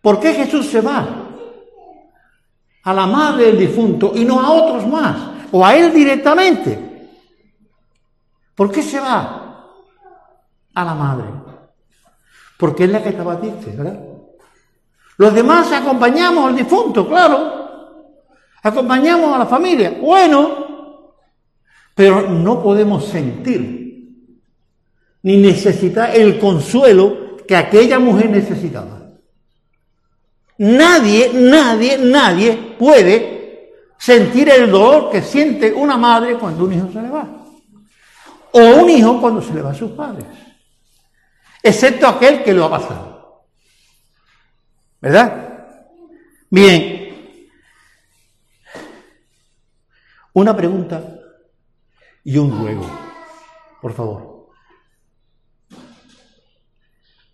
[0.02, 1.24] ¿por qué Jesús se va?
[2.84, 5.16] A la madre del difunto y no a otros más,
[5.52, 7.10] o a él directamente.
[8.54, 9.72] ¿Por qué se va
[10.74, 11.26] a la madre?
[12.58, 14.00] Porque es la que estaba triste, ¿verdad?
[15.18, 17.65] Los demás acompañamos al difunto, claro.
[18.66, 21.14] Acompañamos a la familia, bueno,
[21.94, 24.26] pero no podemos sentir
[25.22, 29.04] ni necesitar el consuelo que aquella mujer necesitaba.
[30.58, 37.04] Nadie, nadie, nadie puede sentir el dolor que siente una madre cuando un hijo se
[37.04, 37.46] le va.
[38.52, 40.26] O un hijo cuando se le va a sus padres.
[41.62, 43.46] Excepto aquel que lo ha pasado.
[45.00, 45.68] ¿Verdad?
[46.50, 47.05] Bien,
[50.36, 51.02] Una pregunta
[52.26, 52.86] y un ruego,
[53.82, 54.50] por favor.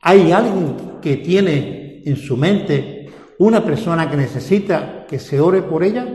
[0.01, 5.83] ¿Hay alguien que tiene en su mente una persona que necesita que se ore por
[5.83, 6.05] ella?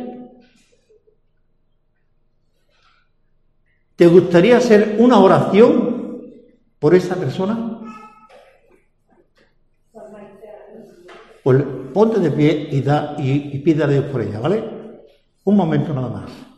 [3.96, 6.22] ¿Te gustaría hacer una oración
[6.78, 7.80] por esa persona?
[11.42, 14.62] Pues ponte de pie y, da, y, y pide a Dios por ella, ¿vale?
[15.42, 16.55] Un momento nada más.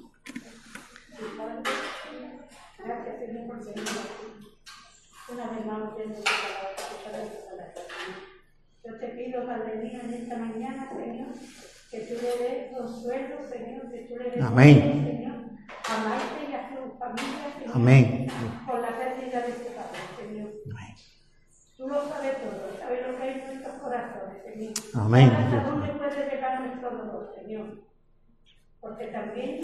[14.41, 14.75] Amén.
[15.05, 15.37] Señor,
[15.89, 18.27] a y a su familia, Señor, Amén.
[18.67, 20.51] Por la pérdida de este Padre, Señor.
[20.71, 20.95] Amén.
[21.77, 24.73] Tú lo sabes todo, sabes lo que hay en nuestros corazones, Señor.
[24.95, 25.31] Amén.
[25.31, 27.85] ¿Hasta dónde puede llegar nuestro dolor, Señor?
[28.81, 29.61] Porque también,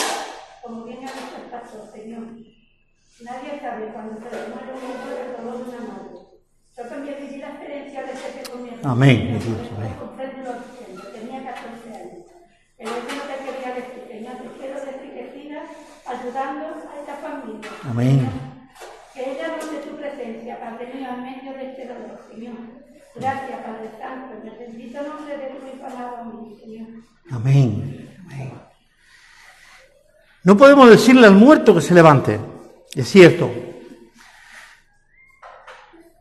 [0.63, 2.23] como bien ha dicho el pastor, Señor,
[3.23, 6.24] nadie sabe cuando se le muere un dolor de una madre.
[6.77, 8.91] Yo también viví la experiencia de ese que comienza.
[8.91, 9.39] Amén.
[9.77, 9.95] Amén.
[11.13, 12.27] Tenía 14 años.
[12.77, 15.69] Pero eso no te quería decir, Señor, te quiero decir que sigas
[16.05, 17.71] ayudando a esta familia.
[17.89, 18.29] Amén.
[19.15, 22.57] Que ella note tu presencia, Padre mío, en medio de este dolor, Señor.
[23.15, 26.89] Gracias, Padre Santo, en el bendito nombre de tu palabra, mi Señor.
[27.31, 28.11] Amén.
[28.25, 28.53] Amén.
[30.43, 32.41] No podemos decirle al muerto que se levante,
[32.97, 33.49] es cierto.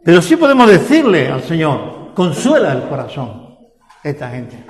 [0.03, 3.57] Pero sí podemos decirle al Señor, consuela el corazón
[4.03, 4.65] esta gente.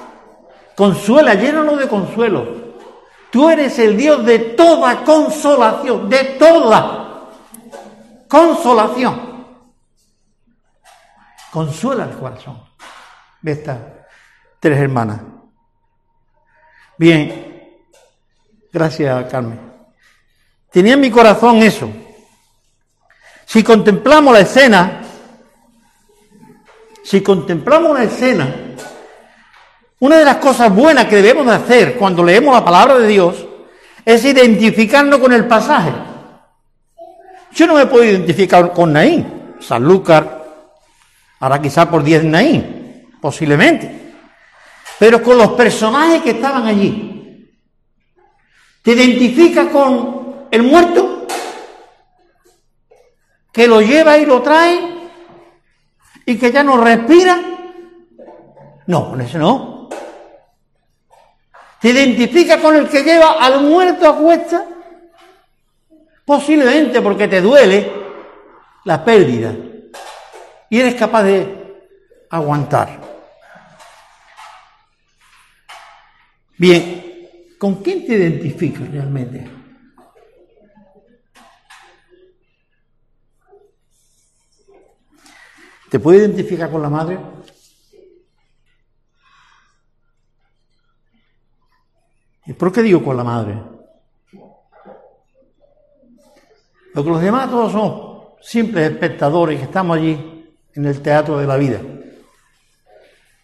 [0.76, 2.64] Consuela, llénanos de consuelo.
[3.32, 7.30] Tú eres el Dios de toda consolación, de toda
[8.28, 9.34] consolación.
[11.52, 12.64] Consuela el corazón
[13.42, 13.80] de estas
[14.60, 15.22] tres hermanas.
[16.98, 17.80] Bien,
[18.72, 19.60] gracias Carmen.
[20.72, 21.90] Tenía en mi corazón eso.
[23.46, 25.03] Si contemplamos la escena,
[27.04, 28.56] si contemplamos la escena,
[30.00, 33.46] una de las cosas buenas que debemos de hacer cuando leemos la palabra de Dios
[34.06, 35.92] es identificarnos con el pasaje.
[37.54, 40.44] Yo no me puedo identificar con Naín, Sanlúcar,
[41.40, 44.14] ahora quizá por 10 Naín, posiblemente,
[44.98, 47.50] pero con los personajes que estaban allí.
[48.82, 51.28] ¿Te identificas con el muerto?
[53.52, 54.93] Que lo lleva y lo trae
[56.26, 57.40] y que ya no respira.
[58.88, 59.90] No, ese no.
[61.80, 64.66] ¿Te identifica con el que lleva al muerto a cuesta?
[66.26, 67.92] Posiblemente porque te duele
[68.86, 69.54] la pérdida
[70.70, 71.84] y eres capaz de
[72.30, 73.00] aguantar.
[76.58, 77.28] Bien,
[77.60, 79.53] ¿con quién te identificas realmente?
[85.94, 87.20] ¿Te puede identificar con la madre?
[92.48, 93.62] ¿Y por qué digo con la madre?
[96.96, 101.58] Porque los demás todos son simples espectadores que estamos allí en el teatro de la
[101.58, 101.80] vida.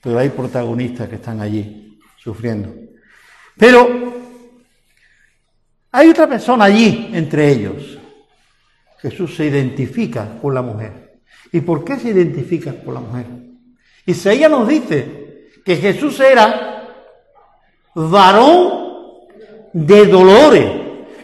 [0.01, 2.73] Pero hay protagonistas que están allí sufriendo.
[3.57, 3.87] Pero
[5.91, 7.99] hay otra persona allí entre ellos.
[8.97, 11.08] Jesús se identifica con la mujer.
[11.51, 13.25] ¿Y por qué se identifica con la mujer?
[14.05, 16.87] Isaías nos dice que Jesús era
[17.95, 18.79] varón
[19.73, 20.71] de dolores,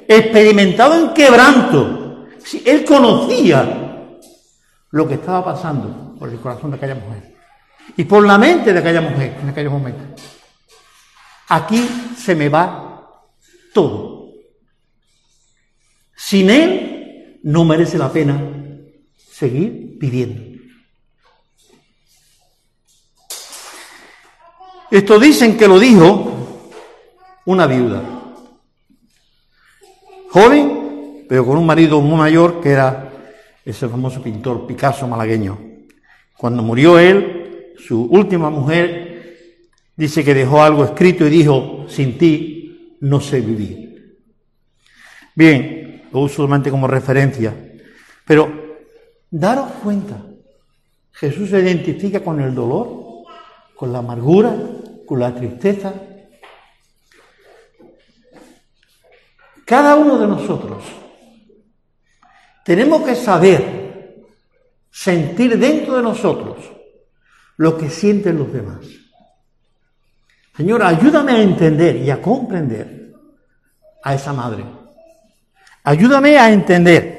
[0.08, 2.26] experimentado en quebranto.
[2.66, 4.18] Él conocía
[4.92, 7.36] lo que estaba pasando por el corazón de aquella mujer
[7.98, 10.22] y por la mente de aquella mujer en aquellos momentos.
[11.50, 13.10] Aquí se me va
[13.74, 14.30] todo.
[16.16, 18.65] Sin Él no merece la pena
[19.38, 20.42] seguir viviendo.
[24.90, 26.62] Esto dicen que lo dijo
[27.46, 28.02] una viuda
[30.30, 33.12] joven, pero con un marido muy mayor que era
[33.66, 35.60] ese famoso pintor Picasso malagueño.
[36.38, 39.38] Cuando murió él, su última mujer
[39.98, 44.18] dice que dejó algo escrito y dijo, sin ti no sé vivir.
[45.36, 47.54] Bien, lo uso solamente como referencia,
[48.26, 48.65] pero
[49.30, 50.18] daros cuenta,
[51.12, 53.24] Jesús se identifica con el dolor,
[53.76, 54.56] con la amargura,
[55.06, 55.94] con la tristeza,
[59.66, 60.84] Cada uno de nosotros
[62.64, 64.24] tenemos que saber
[64.92, 66.58] sentir dentro de nosotros
[67.58, 68.86] lo que sienten los demás.
[70.56, 73.12] Señor, ayúdame a entender y a comprender
[74.04, 74.64] a esa madre.
[75.84, 77.15] Ayúdame a entender.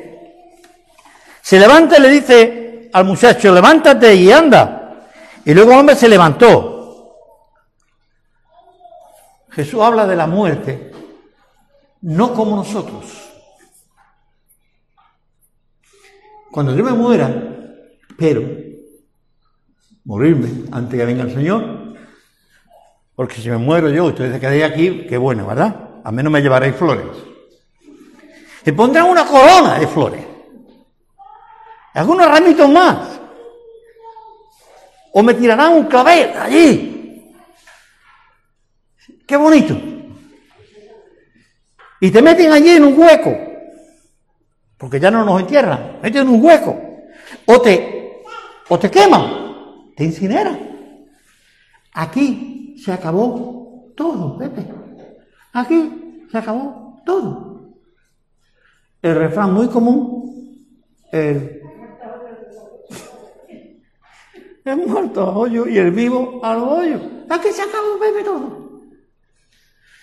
[1.46, 5.06] Se levanta y le dice al muchacho, levántate y anda.
[5.44, 7.14] Y luego el hombre se levantó.
[9.50, 10.90] Jesús habla de la muerte
[12.00, 13.30] no como nosotros.
[16.50, 17.30] Cuando yo me muera,
[18.18, 18.42] pero
[20.02, 21.94] morirme antes que venga el Señor,
[23.14, 26.00] porque si me muero yo ustedes se aquí, qué bueno, ¿verdad?
[26.02, 27.06] A menos me llevaréis flores.
[28.64, 30.35] Me pondrán una corona de flores.
[31.96, 33.20] Algunos ramitos más.
[35.12, 37.32] O me tirarán un clavel allí.
[39.26, 39.74] Qué bonito
[42.00, 43.36] y te meten allí en un hueco,
[44.76, 46.78] porque ya no nos entierran, meten en un hueco,
[47.46, 48.22] o te,
[48.68, 50.58] o te queman, te incineran.
[51.92, 54.66] Aquí se acabó todo, Pepe.
[55.54, 57.78] Aquí se acabó todo.
[59.00, 60.74] El refrán muy común,
[61.10, 61.55] el,
[64.66, 67.00] el muerto a hoyo y el vivo al hoyo.
[67.30, 68.66] Aquí se acabó, Pepe, todo.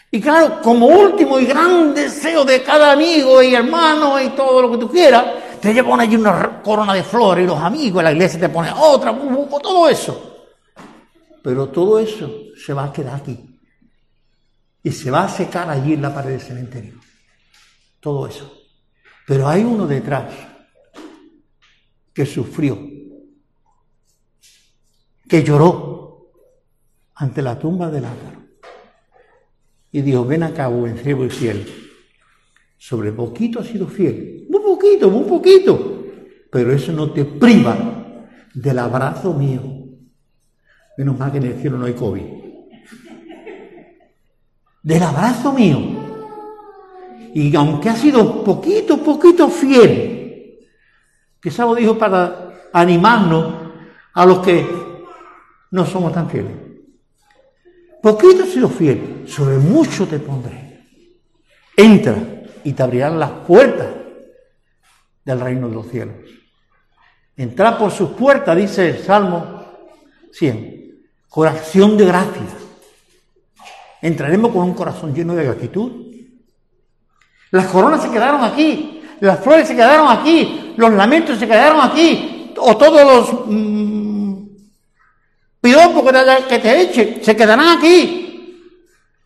[0.09, 4.71] Y claro, como último y gran deseo de cada amigo y hermano y todo lo
[4.71, 5.25] que tú quieras,
[5.59, 9.17] te llevan allí una corona de flores y los amigos, la iglesia te pone otra,
[9.61, 10.45] todo eso.
[11.43, 13.59] Pero todo eso se va a quedar aquí.
[14.83, 16.93] Y se va a secar allí en la pared del cementerio.
[17.99, 18.51] Todo eso.
[19.25, 20.31] Pero hay uno detrás
[22.13, 22.77] que sufrió,
[25.33, 26.29] que lloró
[27.15, 28.43] ante la tumba de Lázaro
[29.91, 31.65] y dijo, ven acá, buen siervo y fiel.
[32.77, 34.45] Sobre poquito has sido fiel.
[34.47, 36.03] Muy poquito, muy poquito.
[36.51, 37.75] Pero eso no te priva
[38.53, 39.63] del abrazo mío.
[40.99, 42.25] Menos mal que en el cielo no hay COVID.
[44.83, 45.79] Del abrazo mío.
[47.33, 50.59] Y aunque ha sido poquito, poquito fiel,
[51.41, 53.51] quizá lo dijo para animarnos
[54.13, 54.92] a los que
[55.73, 56.51] no somos tan fieles.
[57.99, 60.83] Poquito he sido fiel, sobre mucho te pondré.
[61.75, 62.15] Entra
[62.63, 63.87] y te abrirán las puertas
[65.25, 66.15] del reino de los cielos.
[67.35, 69.65] Entra por sus puertas, dice el Salmo
[70.31, 72.43] 100, corazón de gracia.
[73.99, 75.91] Entraremos con un corazón lleno de gratitud.
[77.49, 82.53] Las coronas se quedaron aquí, las flores se quedaron aquí, los lamentos se quedaron aquí,
[82.57, 84.22] o todos los mm,
[85.63, 88.69] piropo que te eche, se quedarán aquí.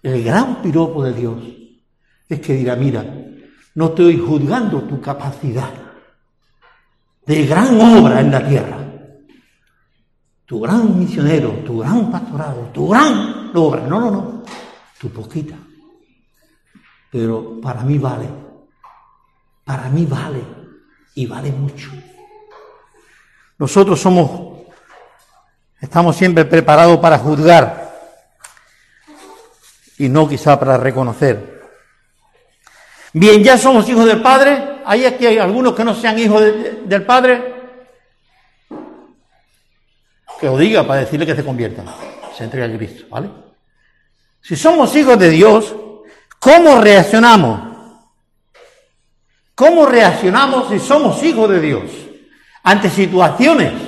[0.03, 1.43] El gran piropo de Dios
[2.29, 3.03] es que dirá, mira,
[3.73, 5.73] no estoy juzgando tu capacidad
[7.25, 8.77] de gran obra en la tierra.
[10.45, 13.81] Tu gran misionero, tu gran pastorado, tu gran obra.
[13.87, 14.43] No, no, no.
[14.99, 15.55] tu poquita.
[17.11, 18.29] Pero para mí vale.
[19.65, 20.41] Para mí vale.
[21.15, 21.89] Y vale mucho.
[23.57, 24.46] Nosotros somos,
[25.81, 27.87] estamos siempre preparados para juzgar
[29.97, 31.57] y no quizá para reconocer.
[33.13, 34.81] Bien, ya somos hijos del Padre.
[34.85, 36.43] Hay aquí hay algunos que no sean hijos
[36.85, 37.55] del Padre.
[40.39, 41.85] Que lo diga para decirle que se conviertan,
[42.37, 43.29] se entrega a Cristo, ¿vale?
[44.41, 45.75] Si somos hijos de Dios,
[46.39, 47.75] ¿cómo reaccionamos?
[49.55, 51.83] ¿Cómo reaccionamos si somos hijos de Dios?
[52.61, 53.86] Ante situaciones.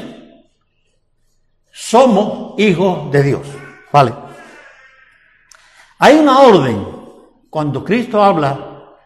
[1.82, 3.48] Somos hijos de Dios,
[3.92, 4.14] ¿vale?
[6.00, 7.00] Hay una orden.
[7.50, 8.98] Cuando Cristo habla,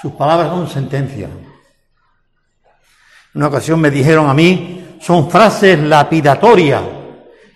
[0.00, 1.28] sus palabras son sentencias.
[1.28, 1.42] En
[3.34, 6.82] una ocasión me dijeron a mí, son frases lapidatorias.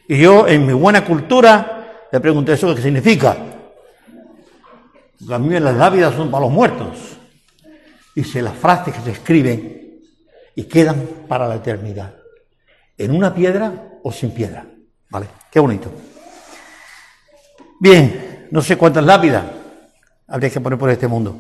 [0.08, 3.36] Y yo, en mi buena cultura, le pregunté eso qué significa.
[5.30, 6.98] A mí las lápidas son para los muertos.
[8.14, 10.00] Dice las frases que se escriben
[10.56, 12.14] y quedan para la eternidad.
[12.98, 14.64] En una piedra o sin piedra.
[15.08, 15.26] ¿Vale?
[15.50, 15.90] Qué bonito.
[17.78, 19.44] Bien, no sé cuántas lápidas
[20.28, 21.36] habría que poner por este mundo.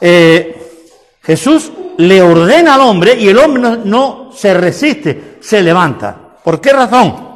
[0.00, 6.36] Eh, Jesús le ordena al hombre y el hombre no, no se resiste, se levanta.
[6.42, 7.30] ¿Por qué razón?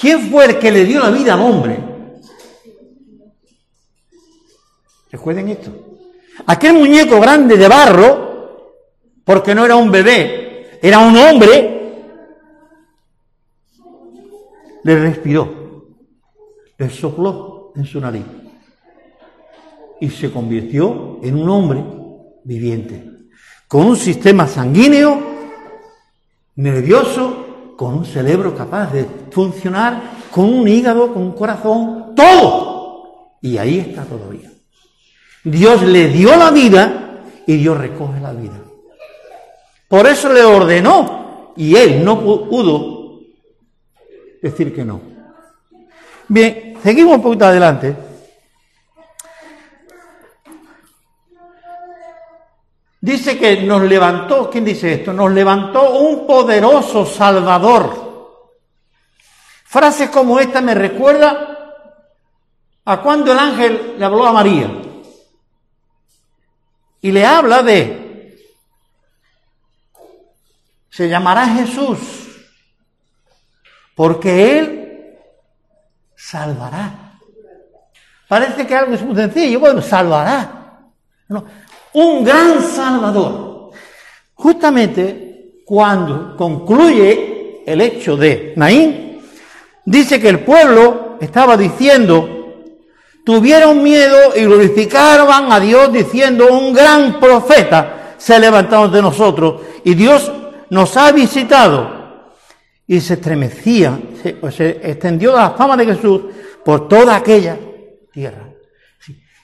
[0.00, 1.78] ¿Quién fue el que le dio la vida al hombre?
[5.10, 5.70] Recuerden esto.
[6.46, 8.74] Aquel muñeco grande de barro,
[9.24, 10.47] porque no era un bebé,
[10.80, 11.78] era un hombre,
[14.84, 15.86] le respiró,
[16.76, 18.24] le sopló en su nariz
[20.00, 21.84] y se convirtió en un hombre
[22.44, 23.04] viviente,
[23.66, 25.20] con un sistema sanguíneo,
[26.56, 33.36] nervioso, con un cerebro capaz de funcionar, con un hígado, con un corazón, todo.
[33.40, 34.50] Y ahí está todavía.
[35.44, 38.60] Dios le dio la vida y Dios recoge la vida.
[39.88, 43.20] Por eso le ordenó y él no pudo
[44.42, 45.00] decir que no.
[46.28, 47.96] Bien, seguimos un poquito adelante.
[53.00, 55.12] Dice que nos levantó, ¿quién dice esto?
[55.12, 58.08] Nos levantó un poderoso Salvador.
[59.64, 61.84] Frases como esta me recuerda
[62.84, 64.70] a cuando el ángel le habló a María.
[67.00, 68.07] Y le habla de,
[70.98, 71.96] se llamará Jesús
[73.94, 75.14] porque Él
[76.16, 77.20] salvará.
[78.26, 80.80] Parece que algo es muy sencillo, bueno, salvará.
[81.92, 83.70] un gran salvador.
[84.34, 89.22] Justamente cuando concluye el hecho de Naín,
[89.84, 92.28] dice que el pueblo estaba diciendo,
[93.24, 99.60] tuvieron miedo y glorificaban a Dios diciendo, un gran profeta se ha levantado de nosotros
[99.84, 100.32] y Dios
[100.70, 102.32] nos ha visitado
[102.86, 106.22] y se estremecía, se, extendió la fama de Jesús
[106.64, 107.58] por toda aquella
[108.12, 108.48] tierra.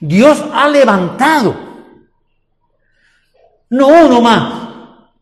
[0.01, 1.55] Dios ha levantado,
[3.71, 4.69] no uno más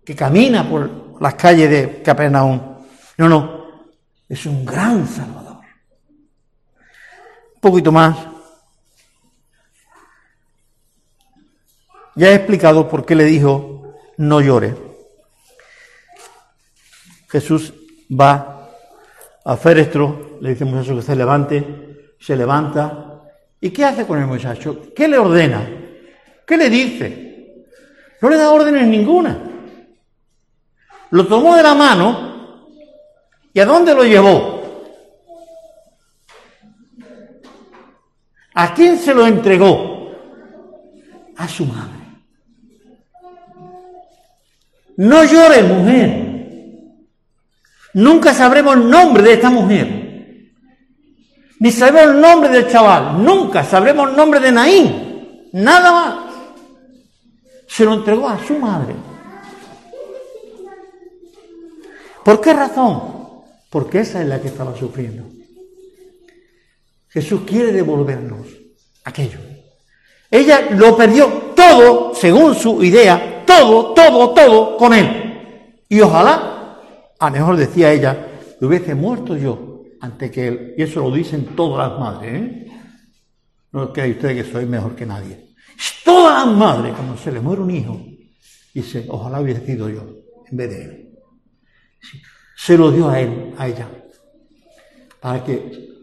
[0.05, 2.61] que camina por las calles de Capernaum,
[3.17, 3.67] no, no,
[4.29, 5.61] es un gran Salvador.
[7.55, 8.17] Un poquito más.
[12.15, 14.92] Ya he explicado por qué le dijo no llore.
[17.33, 17.73] Jesús
[18.11, 18.69] va
[19.43, 23.23] a Ferestro, le dice al muchacho que se levante, se levanta.
[23.59, 24.93] ¿Y qué hace con el muchacho?
[24.95, 25.67] ¿Qué le ordena?
[26.47, 27.65] ¿Qué le dice?
[28.21, 29.39] No le da órdenes ninguna.
[31.11, 32.69] Lo tomó de la mano
[33.55, 34.61] y ¿a dónde lo llevó?
[38.55, 40.13] ¿A quién se lo entregó?
[41.39, 42.03] A su madre.
[44.99, 46.22] No llores, mujer.
[47.95, 50.03] Nunca sabremos el nombre de esta mujer.
[51.59, 53.23] Ni sabremos el nombre del chaval.
[53.23, 55.49] Nunca sabremos el nombre de Naín.
[55.53, 56.35] Nada más.
[57.69, 58.95] Se lo entregó a su madre.
[62.25, 63.03] ¿Por qué razón?
[63.71, 65.25] Porque esa es la que estaba sufriendo.
[67.09, 68.47] Jesús quiere devolvernos
[69.05, 69.39] aquello.
[70.31, 75.85] Ella lo perdió todo, según su idea, todo, todo, todo con él.
[75.89, 76.52] Y ojalá
[77.23, 78.27] a mejor decía ella,
[78.59, 80.75] que hubiese muerto yo antes que él.
[80.77, 82.73] Y eso lo dicen todas las madres, ¿eh?
[83.71, 85.55] No crean ustedes que soy mejor que nadie.
[86.05, 88.05] Todas las madres, cuando se le muere un hijo,
[88.75, 90.03] dice, ojalá hubiese sido yo
[90.51, 91.11] en vez de él.
[92.57, 93.89] Se lo dio a él, a ella.
[95.21, 96.01] ¿Para qué?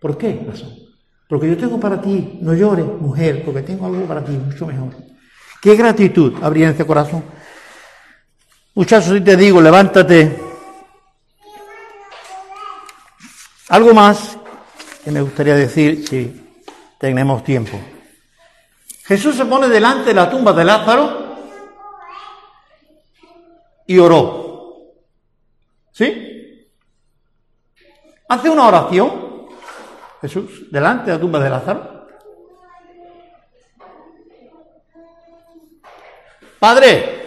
[0.00, 0.46] ¿Por qué?
[1.28, 4.94] Porque yo tengo para ti, no llores, mujer, porque tengo algo para ti mucho mejor.
[5.60, 7.24] ¿Qué gratitud habría en este corazón?
[8.80, 10.40] Muchachos, si te digo, levántate.
[13.68, 14.38] Algo más
[15.04, 16.50] que me gustaría decir si
[16.96, 17.78] tenemos tiempo.
[19.04, 21.36] Jesús se pone delante de la tumba de Lázaro
[23.86, 24.78] y oró.
[25.92, 26.66] ¿Sí?
[28.30, 29.46] Hace una oración,
[30.22, 32.06] Jesús, delante de la tumba de Lázaro.
[36.58, 37.19] Padre,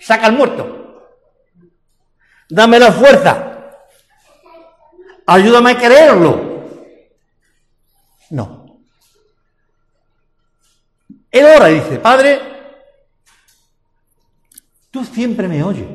[0.00, 0.80] saca al muerto.
[2.48, 3.46] Dame la fuerza.
[5.26, 6.50] Ayúdame a creerlo.
[8.30, 8.80] No.
[11.30, 12.40] Él ora y dice, Padre,
[14.90, 15.86] tú siempre me oyes.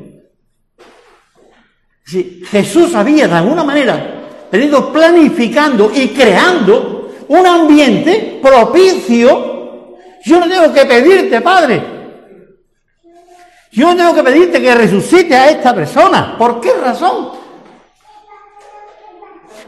[2.06, 10.48] Si Jesús había de alguna manera venido planificando y creando un ambiente propicio, yo no
[10.48, 11.95] tengo que pedirte, Padre.
[13.76, 16.34] Yo tengo que pedirte que resucite a esta persona.
[16.38, 17.28] ¿Por qué razón?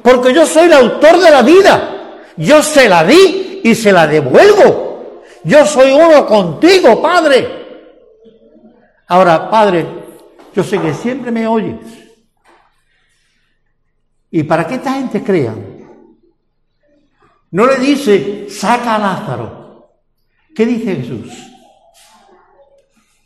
[0.02, 2.14] Porque yo soy el autor de la vida.
[2.38, 5.22] Yo se la di y se la devuelvo.
[5.44, 7.66] Yo soy uno contigo, Padre.
[9.08, 9.86] Ahora, Padre,
[10.54, 11.76] yo sé que siempre me oyes.
[14.30, 15.54] ¿Y para qué esta gente crea?
[17.50, 19.92] No le dice, saca a Lázaro.
[20.54, 21.47] ¿Qué dice Jesús?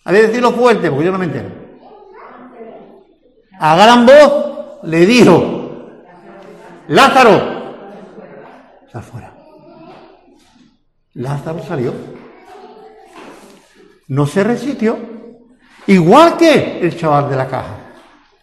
[0.05, 1.48] A ver, decirlo fuerte, porque yo no me entero.
[3.59, 5.62] A gran voz le dijo,
[6.88, 7.76] Lázaro,
[8.90, 9.32] sal fuera.
[11.14, 11.94] Lázaro salió.
[14.09, 14.98] No se resistió.
[15.86, 17.76] Igual que el chaval de la caja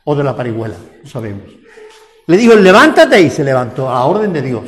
[0.04, 1.44] o de la parihuela, lo sabemos.
[2.28, 4.64] Le dijo, levántate y se levantó a la orden de Dios.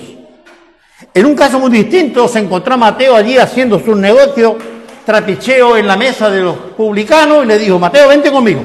[1.13, 4.57] En un caso muy distinto se encontró a Mateo allí haciendo su negocio,
[5.05, 8.63] trapicheo en la mesa de los publicanos y le dijo, Mateo, vente conmigo.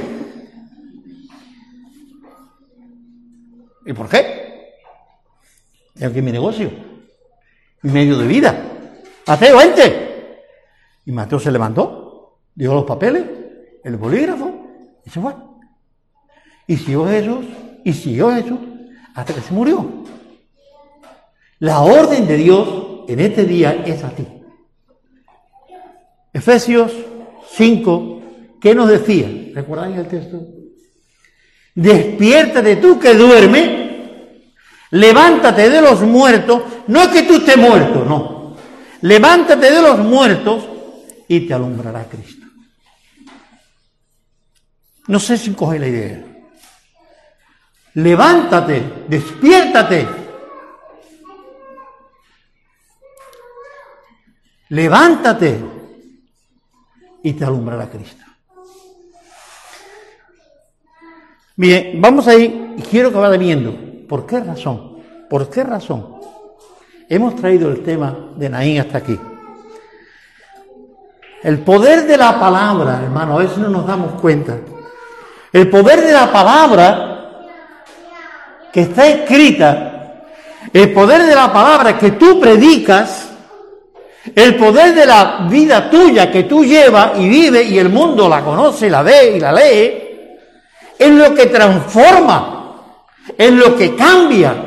[3.85, 4.73] ¿Y por qué?
[5.95, 6.71] Es aquí mi negocio,
[7.83, 8.55] mi medio de vida.
[9.27, 10.43] Mateo, vente.
[11.05, 13.25] Y Mateo se levantó, dio los papeles,
[13.85, 14.67] el bolígrafo
[15.05, 15.35] y se fue.
[16.67, 17.47] Y siguió Jesús,
[17.85, 18.59] y siguió Jesús,
[19.15, 20.05] hasta que se murió.
[21.61, 24.27] La orden de Dios en este día es a ti.
[26.37, 26.93] Efesios
[27.53, 28.23] 5,
[28.61, 29.27] ¿qué nos decía?
[29.55, 30.47] ¿Recordáis el texto?
[31.75, 34.43] Despiértate tú que duerme,
[34.91, 38.55] levántate de los muertos, no es que tú estés muerto, no,
[39.01, 40.69] levántate de los muertos
[41.27, 42.47] y te alumbrará Cristo.
[45.07, 46.23] No sé si coge la idea.
[47.95, 50.07] Levántate, despiértate.
[54.69, 55.77] Levántate
[57.27, 58.25] y te alumbrará Cristo.
[61.57, 63.75] Bien, vamos ahí y quiero que vaya viendo.
[64.09, 64.99] ¿Por qué razón?
[65.29, 66.15] ¿Por qué razón?
[67.09, 69.19] hemos traído el tema de Naín hasta aquí.
[71.43, 74.59] El poder de la palabra, hermano, a veces no nos damos cuenta.
[75.53, 77.49] El poder de la palabra
[78.73, 80.23] que está escrita,
[80.73, 83.26] el poder de la palabra que tú predicas,
[84.35, 88.43] el poder de la vida tuya que tú llevas y vives y el mundo la
[88.43, 90.03] conoce, la ve y la lee,
[90.99, 92.85] es lo que transforma,
[93.37, 94.67] es lo que cambia,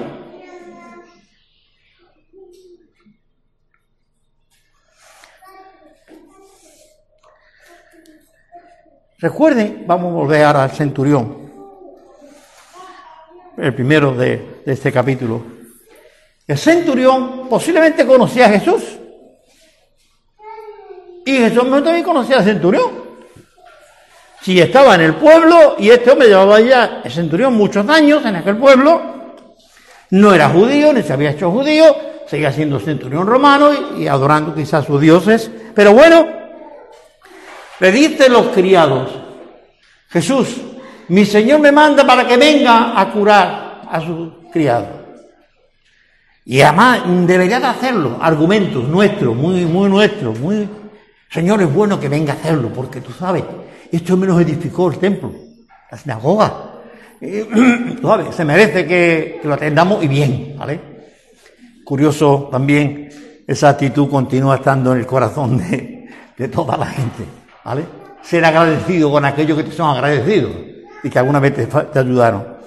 [9.22, 11.52] Recuerden, vamos a volver ahora al centurión,
[13.58, 15.44] el primero de, este capítulo.
[16.48, 18.99] El centurión posiblemente conocía a Jesús.
[21.30, 22.90] Y Jesús también conocía al centurión.
[24.42, 28.38] Si estaba en el pueblo y este hombre llevaba ya el centurión muchos años en
[28.38, 29.00] aquel pueblo,
[30.10, 34.88] no era judío, ni se había hecho judío, seguía siendo centurión romano y, adorando quizás
[34.88, 36.26] sus dioses, pero bueno,
[37.80, 39.12] le dicen los criados,
[40.10, 40.48] Jesús,
[41.10, 44.88] mi Señor me manda para que venga a curar a su criado.
[46.44, 50.79] Y además debería de hacerlo, argumentos nuestros, muy, muy nuestros, muy...
[51.30, 53.44] Señor, es bueno que venga a hacerlo, porque tú sabes,
[53.92, 55.32] este hombre nos edificó el templo,
[55.92, 56.82] la sinagoga.
[57.20, 60.80] tú sabes, se merece que, lo atendamos y bien, ¿vale?
[61.84, 63.10] Curioso también,
[63.46, 66.08] esa actitud continúa estando en el corazón de,
[66.38, 67.24] de toda la gente.
[67.64, 67.84] ¿Vale?
[68.22, 70.52] Ser agradecido con aquellos que te son agradecidos
[71.04, 72.58] y que alguna vez te, ayudaron.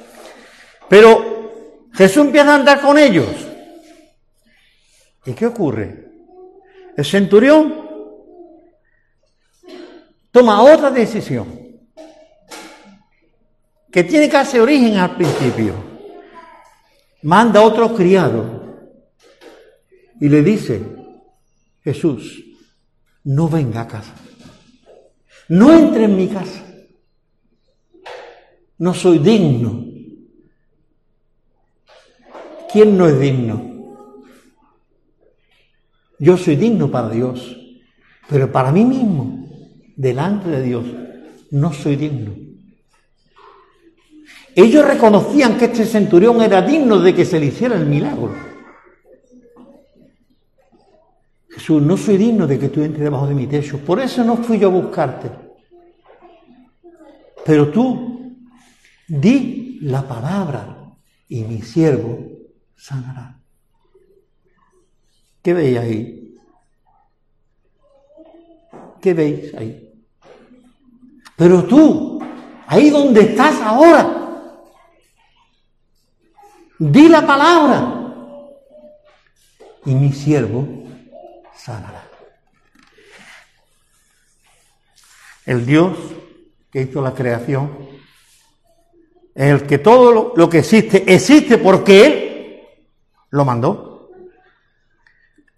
[0.88, 1.50] Pero
[1.92, 3.28] Jesús empieza a andar con ellos.
[5.24, 6.06] ¿Y qué ocurre?
[6.96, 7.81] El centurión
[10.32, 11.46] toma otra decisión
[13.92, 15.74] que tiene casi origen al principio.
[17.22, 18.88] Manda a otro criado
[20.18, 20.82] y le dice,
[21.84, 22.42] Jesús,
[23.24, 24.14] no venga a casa,
[25.48, 26.64] no entre en mi casa,
[28.78, 29.84] no soy digno.
[32.72, 33.70] ¿Quién no es digno?
[36.18, 37.56] Yo soy digno para Dios,
[38.28, 39.41] pero para mí mismo,
[39.96, 40.84] delante de Dios,
[41.50, 42.32] no soy digno.
[44.54, 48.34] Ellos reconocían que este centurión era digno de que se le hiciera el milagro.
[51.48, 54.36] Jesús, no soy digno de que tú entres debajo de mi techo, por eso no
[54.38, 55.30] fui yo a buscarte.
[57.44, 58.36] Pero tú
[59.08, 60.94] di la palabra
[61.28, 62.18] y mi siervo
[62.76, 63.38] sanará.
[65.42, 66.21] ¿Qué veis ahí?
[69.02, 69.92] ¿Qué veis ahí?
[71.36, 72.20] Pero tú,
[72.68, 74.54] ahí donde estás ahora,
[76.78, 78.14] di la palabra
[79.84, 80.66] y mi siervo
[81.54, 82.08] sanará.
[85.44, 85.98] El Dios
[86.70, 87.90] que hizo la creación
[89.34, 92.60] el que todo lo, que existe existe porque Él
[93.30, 94.10] lo mandó.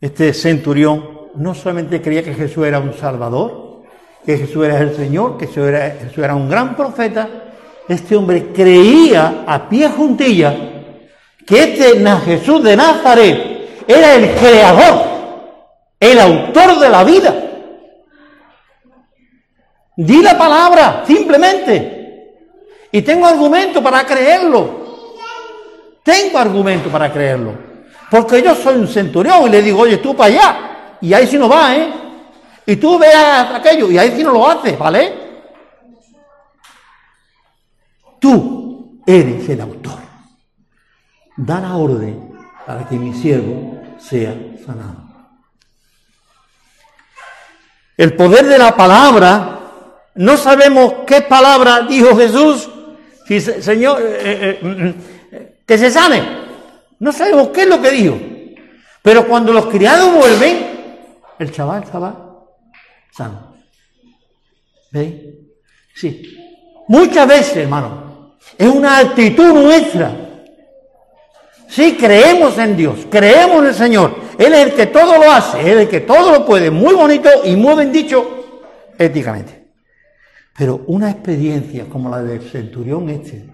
[0.01, 3.83] Este centurión no solamente creía que Jesús era un salvador,
[4.25, 7.29] que Jesús era el Señor, que Jesús era, Jesús era un gran profeta,
[7.89, 10.55] este hombre creía a pie juntilla
[11.47, 15.07] que este Jesús de Nazaret era el creador,
[16.01, 17.35] el autor de la vida.
[19.97, 22.03] Di la palabra, simplemente.
[22.91, 25.15] Y tengo argumento para creerlo.
[26.03, 27.53] Tengo argumento para creerlo.
[28.11, 30.74] Porque yo soy un centurión y le digo, oye, tú para allá.
[31.05, 31.93] Y ahí sí no va, ¿eh?
[32.67, 35.13] Y tú veas aquello y ahí sí no lo haces, ¿vale?
[38.19, 40.05] Tú eres el autor
[41.37, 42.33] da la orden
[42.67, 44.35] para que mi siervo sea
[44.65, 45.05] sanado.
[47.97, 49.61] El poder de la palabra,
[50.15, 52.69] no sabemos qué palabra dijo Jesús,
[53.27, 54.95] si, Señor, eh, eh, mm, mm,
[55.67, 56.45] que se sane.
[56.99, 58.19] No sabemos qué es lo que dijo.
[59.03, 60.74] Pero cuando los criados vuelven,
[61.39, 62.47] el chaval estaba
[63.13, 63.55] sano.
[64.91, 65.15] ¿Veis?
[65.95, 66.37] Sí.
[66.89, 70.25] Muchas veces, hermano, es una actitud nuestra
[71.75, 74.15] Sí, creemos en Dios, creemos en el Señor.
[74.39, 76.71] Él es el que todo lo hace, Él es el que todo lo puede.
[76.71, 78.63] Muy bonito y muy bien dicho
[78.97, 79.73] éticamente.
[80.57, 83.51] Pero una experiencia como la del centurión este,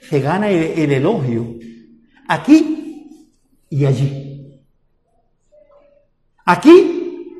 [0.00, 1.56] se gana el, elogio
[2.26, 3.10] aquí
[3.68, 4.27] y allí.
[6.50, 7.30] Aquí,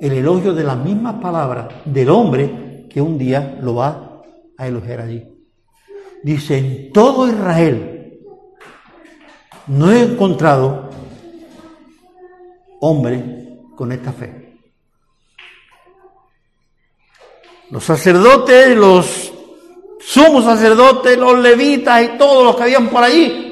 [0.00, 4.22] el elogio de las mismas palabras del hombre que un día lo va
[4.56, 5.22] a elogiar allí.
[6.22, 8.18] Dice, en todo Israel
[9.66, 10.88] no he encontrado
[12.80, 14.58] hombre con esta fe.
[17.70, 19.34] Los sacerdotes, los
[20.00, 23.45] sumos sacerdotes, los levitas y todos los que habían por allí,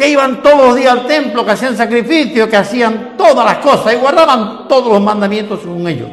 [0.00, 3.92] que iban todos los días al templo, que hacían sacrificios, que hacían todas las cosas
[3.92, 6.08] y guardaban todos los mandamientos según ellos.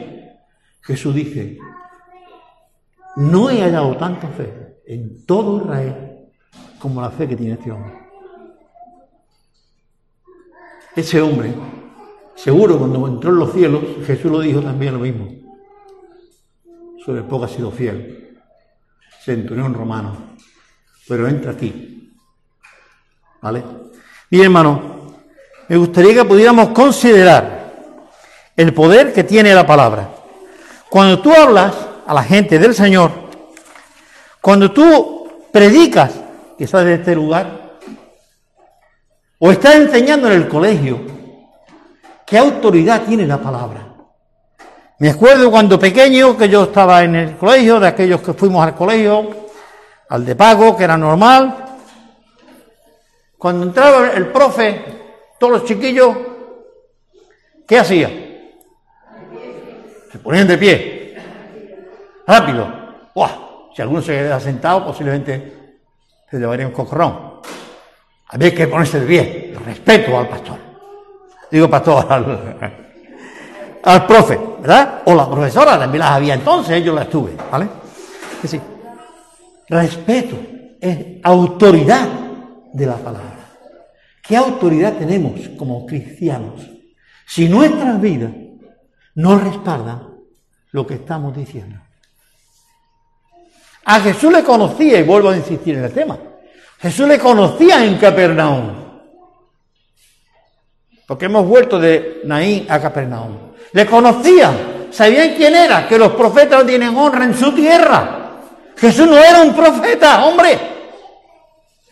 [0.81, 1.57] Jesús dice,
[3.15, 6.17] no he hallado tanta fe en todo Israel
[6.77, 7.93] como la fe que tiene este hombre.
[10.93, 11.53] Ese hombre,
[12.35, 15.29] seguro cuando entró en los cielos, Jesús lo dijo también lo mismo.
[17.05, 18.37] Sobre poco ha sido fiel,
[19.23, 20.13] centurión romano,
[21.07, 21.96] pero entra aquí.
[23.41, 23.63] ¿Vale?
[24.29, 24.81] Bien, hermano,
[25.67, 27.73] me gustaría que pudiéramos considerar
[28.55, 30.09] el poder que tiene la palabra.
[30.89, 31.73] Cuando tú hablas
[32.05, 33.11] a la gente del Señor,
[34.41, 36.11] cuando tú predicas,
[36.57, 37.79] que sales de este lugar,
[39.39, 40.99] o está enseñando en el colegio,
[42.25, 43.87] ¿qué autoridad tiene la palabra?
[44.99, 48.73] Me acuerdo cuando pequeño que yo estaba en el colegio, de aquellos que fuimos al
[48.73, 49.29] colegio,
[50.09, 51.66] al de pago, que era normal.
[53.37, 54.83] Cuando entraba el profe,
[55.39, 56.15] todos los chiquillos,
[57.67, 58.09] ¿qué hacía?
[60.11, 61.17] Se ponían de pie.
[62.25, 62.67] Rápido.
[63.13, 63.31] ¡Buah!
[63.75, 65.79] Si alguno se queda sentado, posiblemente
[66.29, 67.41] se llevaría un cocorrón.
[68.29, 70.57] Había que ponerse de pie, respeto al pastor.
[71.51, 72.05] Digo pastor,
[73.83, 75.03] al, profe, ¿verdad?
[75.05, 77.67] O la profesora, también las había entonces, yo las tuve, ¿vale?
[78.43, 78.57] Es
[79.69, 80.37] respeto
[80.79, 82.07] es autoridad
[82.77, 83.57] de la palabra.
[84.21, 86.61] ¿Qué autoridad tenemos como cristianos
[87.25, 88.31] si nuestras vidas
[89.15, 90.15] no respaldan
[90.71, 91.79] lo que estamos diciendo?
[93.85, 96.19] A Jesús le conocía, y vuelvo a insistir en el tema,
[96.79, 98.85] Jesús le conocía en Capernaum.
[101.07, 103.53] Porque hemos vuelto de Naín a Capernaum.
[103.71, 108.41] Le conocían, sabían quién era, que los profetas tienen honra en su tierra.
[108.75, 110.76] Jesús no era un profeta, hombre.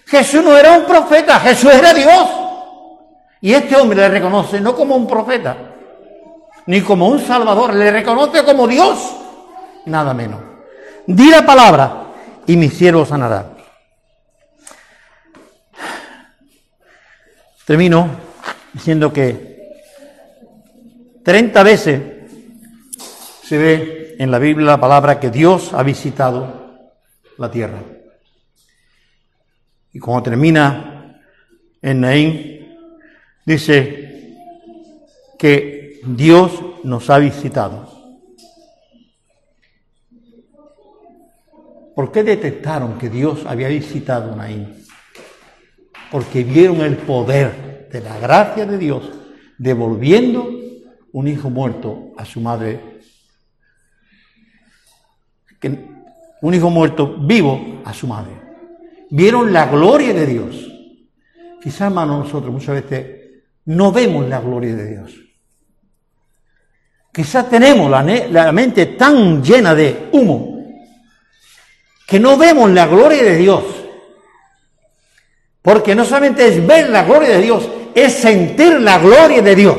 [0.06, 2.30] Jesús no era un profeta, Jesús era Dios.
[3.42, 5.56] Y este hombre le reconoce no como un profeta,
[6.68, 8.98] ni como un salvador, le reconoce como Dios,
[9.86, 10.42] nada menos.
[11.08, 12.08] Di la palabra
[12.48, 13.52] y mi siervo sanará.
[17.66, 18.10] Termino
[18.74, 19.56] diciendo que
[21.24, 22.02] 30 veces
[23.44, 26.92] se ve en la Biblia la palabra que Dios ha visitado
[27.38, 27.80] la tierra.
[29.96, 31.22] Y cuando termina
[31.82, 32.68] en Naín,
[33.46, 34.36] dice
[35.40, 36.52] que Dios
[36.84, 37.90] nos ha visitado.
[41.96, 44.86] ¿Por qué detectaron que Dios había visitado a Naín?
[46.12, 49.10] Porque vieron el poder de la gracia de Dios
[49.58, 50.50] devolviendo
[51.14, 52.82] un hijo muerto a su madre.
[56.42, 58.45] un hijo muerto vivo a su madre.
[59.10, 60.72] Vieron la gloria de Dios.
[61.62, 63.08] Quizás, hermano, nosotros muchas veces
[63.66, 65.14] no vemos la gloria de Dios.
[67.12, 70.56] Quizás tenemos la, la mente tan llena de humo
[72.06, 73.64] que no vemos la gloria de Dios.
[75.62, 79.78] Porque no solamente es ver la gloria de Dios, es sentir la gloria de Dios.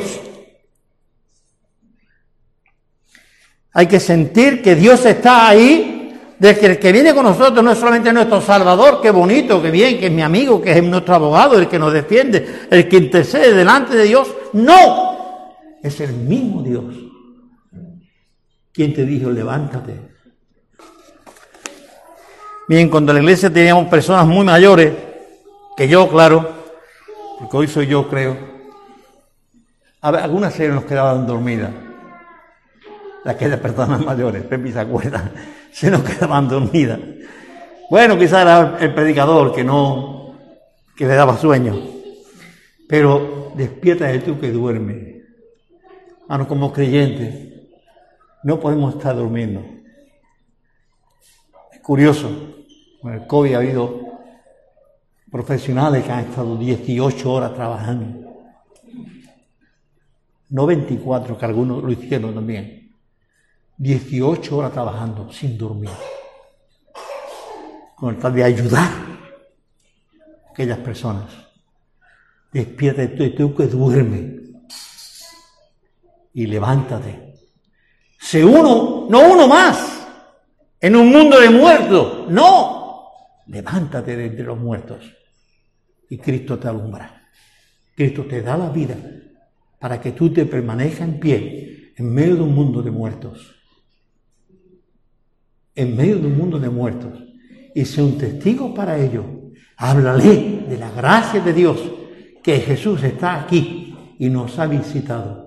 [3.73, 5.96] Hay que sentir que Dios está ahí,
[6.39, 9.71] de que el que viene con nosotros no es solamente nuestro Salvador, qué bonito, qué
[9.71, 12.97] bien, que es mi amigo, que es nuestro abogado, el que nos defiende, el que
[12.97, 14.29] intercede delante de Dios.
[14.53, 15.47] No,
[15.83, 16.85] es el mismo Dios
[18.77, 20.17] quien te dijo, levántate,
[22.69, 24.93] Bien, cuando en la iglesia teníamos personas muy mayores,
[25.77, 26.51] que yo, claro,
[27.39, 28.37] porque hoy soy yo, creo,
[30.01, 31.71] algunas se nos quedaban dormidas.
[33.25, 35.31] Las que de personas mayores, Pepe se acuerda,
[35.77, 36.99] se nos quedaban dormidas.
[37.91, 40.35] Bueno, quizás era el predicador que no,
[40.97, 41.77] que le daba sueño.
[42.89, 45.21] Pero despierta de tú que duerme.
[46.23, 47.69] Hermano, como creyentes,
[48.43, 49.67] no podemos estar durmiendo.
[51.71, 52.31] Es curioso.
[53.03, 54.01] Con el COVID ha habido
[55.31, 58.47] profesionales que han estado 18 horas trabajando.
[60.49, 62.86] No 24, que algunos lo hicieron también.
[63.79, 65.91] 18 horas trabajando sin dormir.
[67.95, 71.27] Con el tal de ayudar a aquellas personas.
[72.53, 73.07] Despierta
[73.37, 74.37] tú, que duerme.
[76.35, 77.35] Y levántate.
[78.19, 80.07] Se uno, no uno más,
[80.81, 82.29] en un mundo de muertos.
[82.29, 83.09] No,
[83.47, 85.17] levántate de entre los muertos
[86.09, 87.29] y Cristo te alumbra.
[87.95, 88.97] Cristo te da la vida
[89.79, 93.55] para que tú te permanezcas en pie en medio de un mundo de muertos.
[95.77, 97.23] En medio de un mundo de muertos.
[97.75, 99.25] Y sea un testigo para ello.
[99.77, 101.79] Háblale de la gracia de Dios,
[102.43, 105.47] que Jesús está aquí y nos ha visitado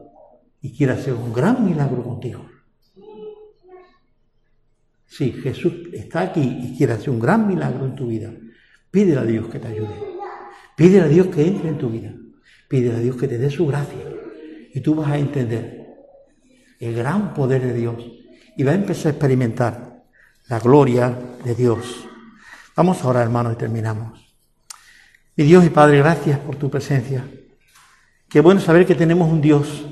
[0.62, 2.46] y quiere hacer un gran milagro contigo.
[5.06, 8.32] Sí, Jesús está aquí y quiere hacer un gran milagro en tu vida.
[8.92, 9.96] Pídele a Dios que te ayude.
[10.76, 12.14] Pídele a Dios que entre en tu vida.
[12.68, 14.00] Pídele a Dios que te dé su gracia.
[14.74, 15.88] Y tú vas a entender
[16.80, 17.96] el gran poder de Dios.
[18.56, 19.89] Y vas a empezar a experimentar
[20.50, 22.08] la gloria de Dios.
[22.76, 24.34] Vamos ahora, hermanos, y terminamos.
[25.36, 27.26] Mi Dios y Padre, gracias por tu presencia.
[28.28, 29.86] Qué bueno saber que tenemos un Dios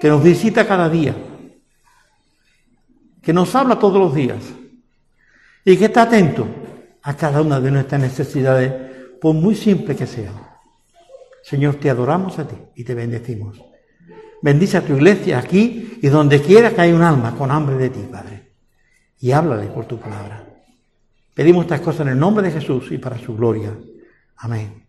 [0.00, 1.14] que nos visita cada día
[3.28, 4.38] que nos habla todos los días
[5.62, 6.48] y que está atento
[7.02, 8.72] a cada una de nuestras necesidades,
[9.20, 10.32] por muy simple que sea.
[11.42, 13.60] Señor, te adoramos a ti y te bendecimos.
[14.40, 17.90] Bendice a tu iglesia aquí y donde quiera que haya un alma con hambre de
[17.90, 18.37] ti, Padre.
[19.20, 20.44] Y háblale por tu palabra.
[21.34, 23.76] Pedimos estas cosas en el nombre de Jesús y para su gloria.
[24.36, 24.86] Amén.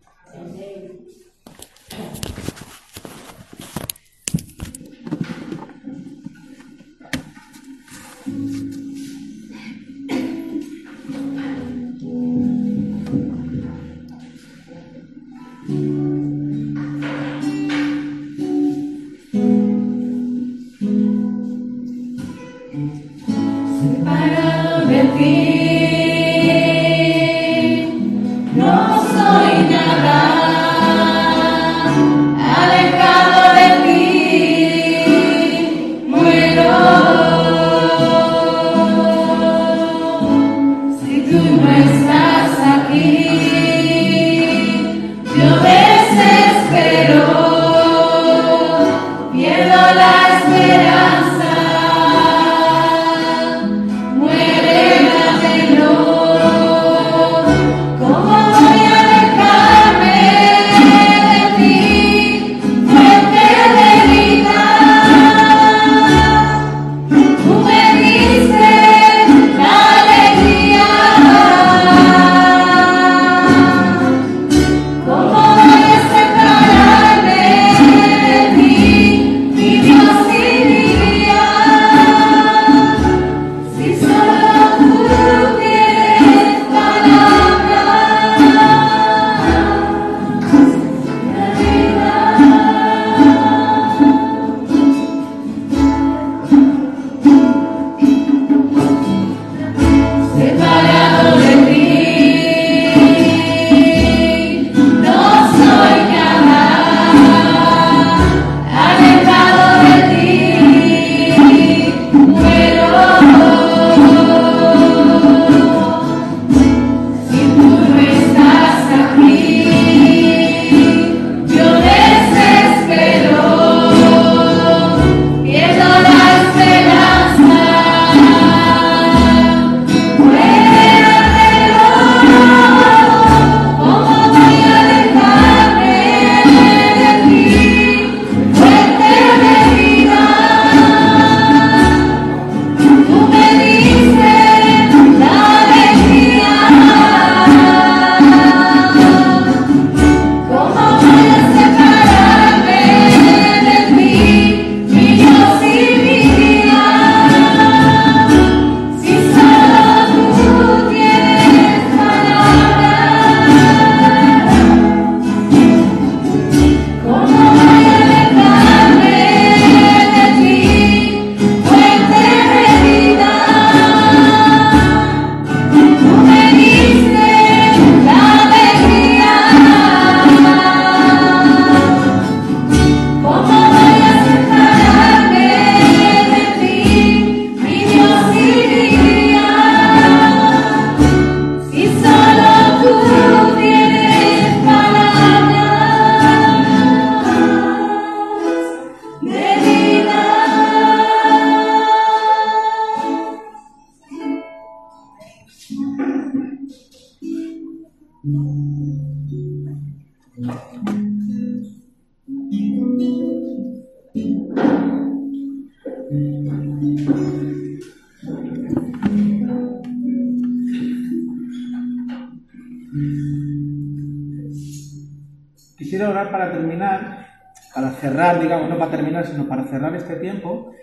[225.78, 227.28] Quisiera orar para terminar,
[227.74, 230.74] para cerrar, digamos, no para terminar, sino para cerrar este tiempo.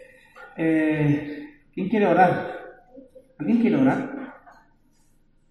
[0.56, 2.50] Eh, ¿Quién quiere orar?
[3.38, 4.32] ¿Alguien quiere orar?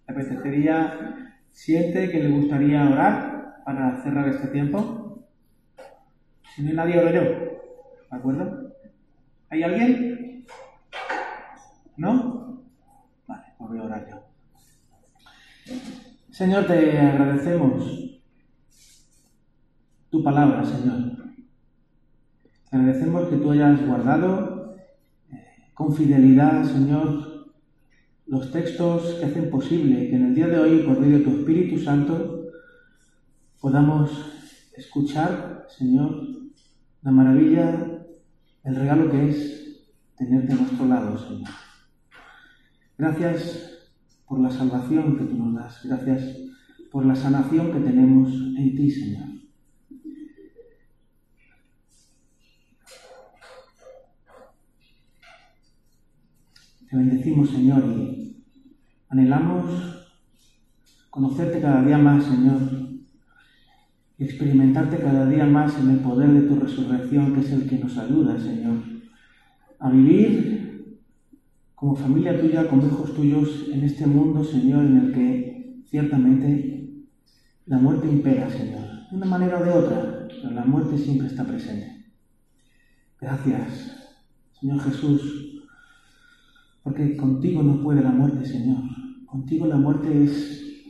[0.08, 5.05] ¿Le apetecería, siente que le gustaría orar para cerrar este tiempo?
[6.58, 7.20] No nadie, oro yo.
[7.20, 8.72] ¿De acuerdo?
[9.50, 10.46] ¿Hay alguien?
[11.98, 12.62] ¿No?
[13.26, 15.74] Vale, pues voy a orar yo.
[16.30, 18.20] Señor, te agradecemos
[20.08, 21.12] tu palabra, Señor.
[22.70, 24.76] Te agradecemos que tú hayas guardado
[25.30, 27.54] eh, con fidelidad, Señor,
[28.26, 31.38] los textos que hacen posible que en el día de hoy, por medio de tu
[31.38, 32.46] Espíritu Santo,
[33.60, 34.10] podamos
[34.74, 36.45] escuchar, Señor,
[37.06, 38.04] la maravilla,
[38.64, 41.50] el regalo que es tenerte a nuestro lado, Señor.
[42.98, 43.78] Gracias
[44.26, 45.84] por la salvación que tú nos das.
[45.84, 46.36] Gracias
[46.90, 48.28] por la sanación que tenemos
[48.58, 49.28] en ti, Señor.
[56.90, 58.44] Te bendecimos, Señor, y
[59.10, 60.08] anhelamos
[61.08, 62.85] conocerte cada día más, Señor,
[64.18, 67.78] y experimentarte cada día más en el poder de tu resurrección, que es el que
[67.78, 68.76] nos ayuda, Señor,
[69.78, 70.98] a vivir
[71.74, 77.04] como familia tuya, como hijos tuyos, en este mundo, Señor, en el que ciertamente
[77.66, 81.44] la muerte impera, Señor, de una manera o de otra, pero la muerte siempre está
[81.44, 82.06] presente.
[83.20, 84.16] Gracias,
[84.58, 85.62] Señor Jesús,
[86.82, 88.78] porque contigo no puede la muerte, Señor.
[89.26, 90.86] Contigo la muerte es,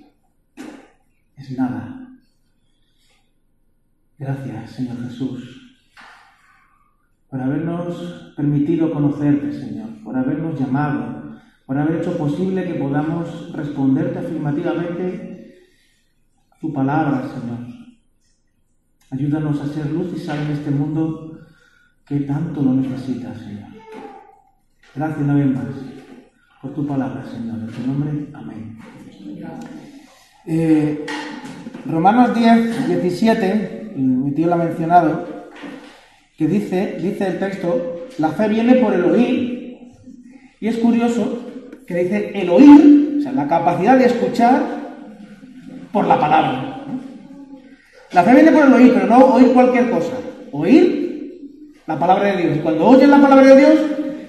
[1.36, 1.95] es nada.
[4.18, 5.76] Gracias, Señor Jesús,
[7.28, 11.36] por habernos permitido conocerte, Señor, por habernos llamado,
[11.66, 15.58] por haber hecho posible que podamos responderte afirmativamente
[16.50, 17.58] a tu palabra, Señor.
[19.10, 21.40] Ayúdanos a ser luz y sal en este mundo
[22.06, 23.68] que tanto lo necesita, Señor.
[24.94, 25.64] Gracias una vez más
[26.62, 27.58] por tu palabra, Señor.
[27.58, 28.78] En tu nombre, amén.
[30.46, 31.04] Eh,
[31.84, 35.26] Romanos 10, 17, mi tío lo ha mencionado,
[36.36, 39.78] que dice, dice el texto, la fe viene por el oír,
[40.60, 41.38] y es curioso
[41.86, 44.62] que dice el oír, o sea, la capacidad de escuchar
[45.92, 46.84] por la palabra.
[48.12, 50.12] La fe viene por el oír, pero no oír cualquier cosa,
[50.52, 51.06] oír
[51.86, 52.56] la palabra de Dios.
[52.56, 53.74] Y cuando oyes la palabra de Dios,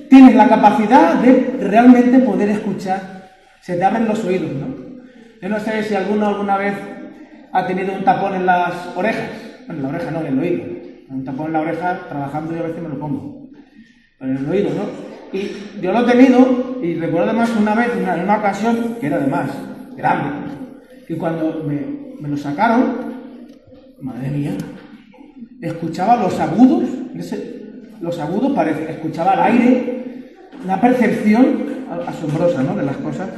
[0.10, 3.30] tienes la capacidad de realmente poder escuchar.
[3.61, 4.76] Se te abren los oídos, ¿no?
[5.41, 6.73] Yo no sé si alguno alguna vez
[7.52, 9.30] ha tenido un tapón en las orejas.
[9.69, 10.64] En la oreja no, en el oído.
[11.10, 13.49] Un tapón en la oreja, trabajando yo a veces me lo pongo.
[14.19, 15.38] En el oído, ¿no?
[15.38, 19.18] Y yo lo he tenido, y recuerdo además una vez, en una ocasión, que era
[19.18, 19.49] además
[19.95, 20.30] grande,
[21.10, 21.81] y cuando me,
[22.19, 22.95] me lo sacaron,
[24.02, 24.53] madre mía,
[25.61, 26.89] escuchaba los agudos,
[28.02, 30.34] los agudos, parece, escuchaba el aire,
[30.64, 32.76] una percepción asombrosa ¿no?
[32.76, 33.30] de las cosas.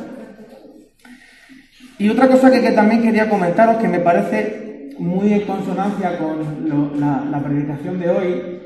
[1.97, 4.68] Y otra cosa que, también quería comentaros, que me parece
[4.99, 8.61] muy en consonancia con la, predicación de hoy,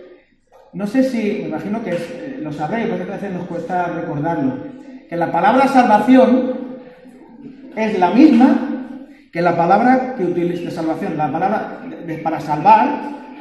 [0.73, 4.53] no sé si, me imagino que eh, lo sabréis, porque a veces nos cuesta recordarlo,
[5.07, 6.53] que la palabra salvación
[7.75, 8.69] es la misma
[9.33, 11.79] que la palabra que utiliza salvación, la palabra
[12.23, 12.87] para salvar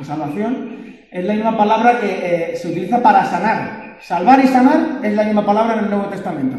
[0.00, 2.06] o salvación es la misma palabra que
[2.52, 3.98] eh, se utiliza para sanar.
[4.00, 6.56] Salvar y sanar es la misma palabra en el Nuevo Testamento.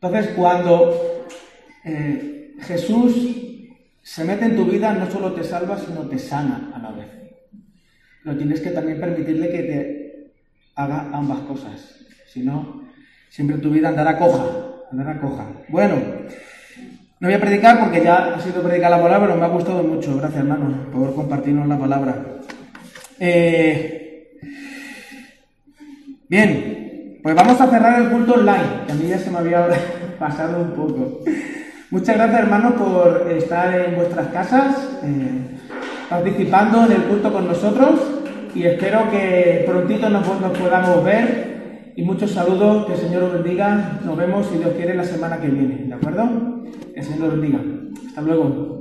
[0.00, 1.26] Entonces, cuando
[1.84, 3.45] eh, Jesús
[4.06, 7.08] se mete en tu vida, no solo te salva, sino te sana a la vez.
[8.22, 10.32] Pero tienes que también permitirle que te
[10.76, 12.06] haga ambas cosas.
[12.28, 12.84] Si no,
[13.28, 14.46] siempre tu vida andará coja,
[14.92, 15.46] andará coja.
[15.68, 15.96] Bueno,
[17.18, 19.82] no voy a predicar porque ya ha sido predicar la palabra, pero me ha gustado
[19.82, 20.16] mucho.
[20.16, 22.24] Gracias, hermano, por compartirnos la palabra.
[23.18, 23.96] Eh,
[26.28, 29.68] Bien, pues vamos a cerrar el culto online, que a mí ya se me había
[30.18, 31.20] pasado un poco.
[31.88, 35.56] Muchas gracias hermanos por estar en vuestras casas, eh,
[36.10, 38.00] participando en el culto con nosotros
[38.56, 43.32] y espero que prontito nos, nos podamos ver y muchos saludos, que el Señor os
[43.34, 46.64] bendiga, nos vemos si Dios quiere la semana que viene, ¿de acuerdo?
[46.92, 47.60] Que el Señor os bendiga.
[48.08, 48.75] Hasta luego.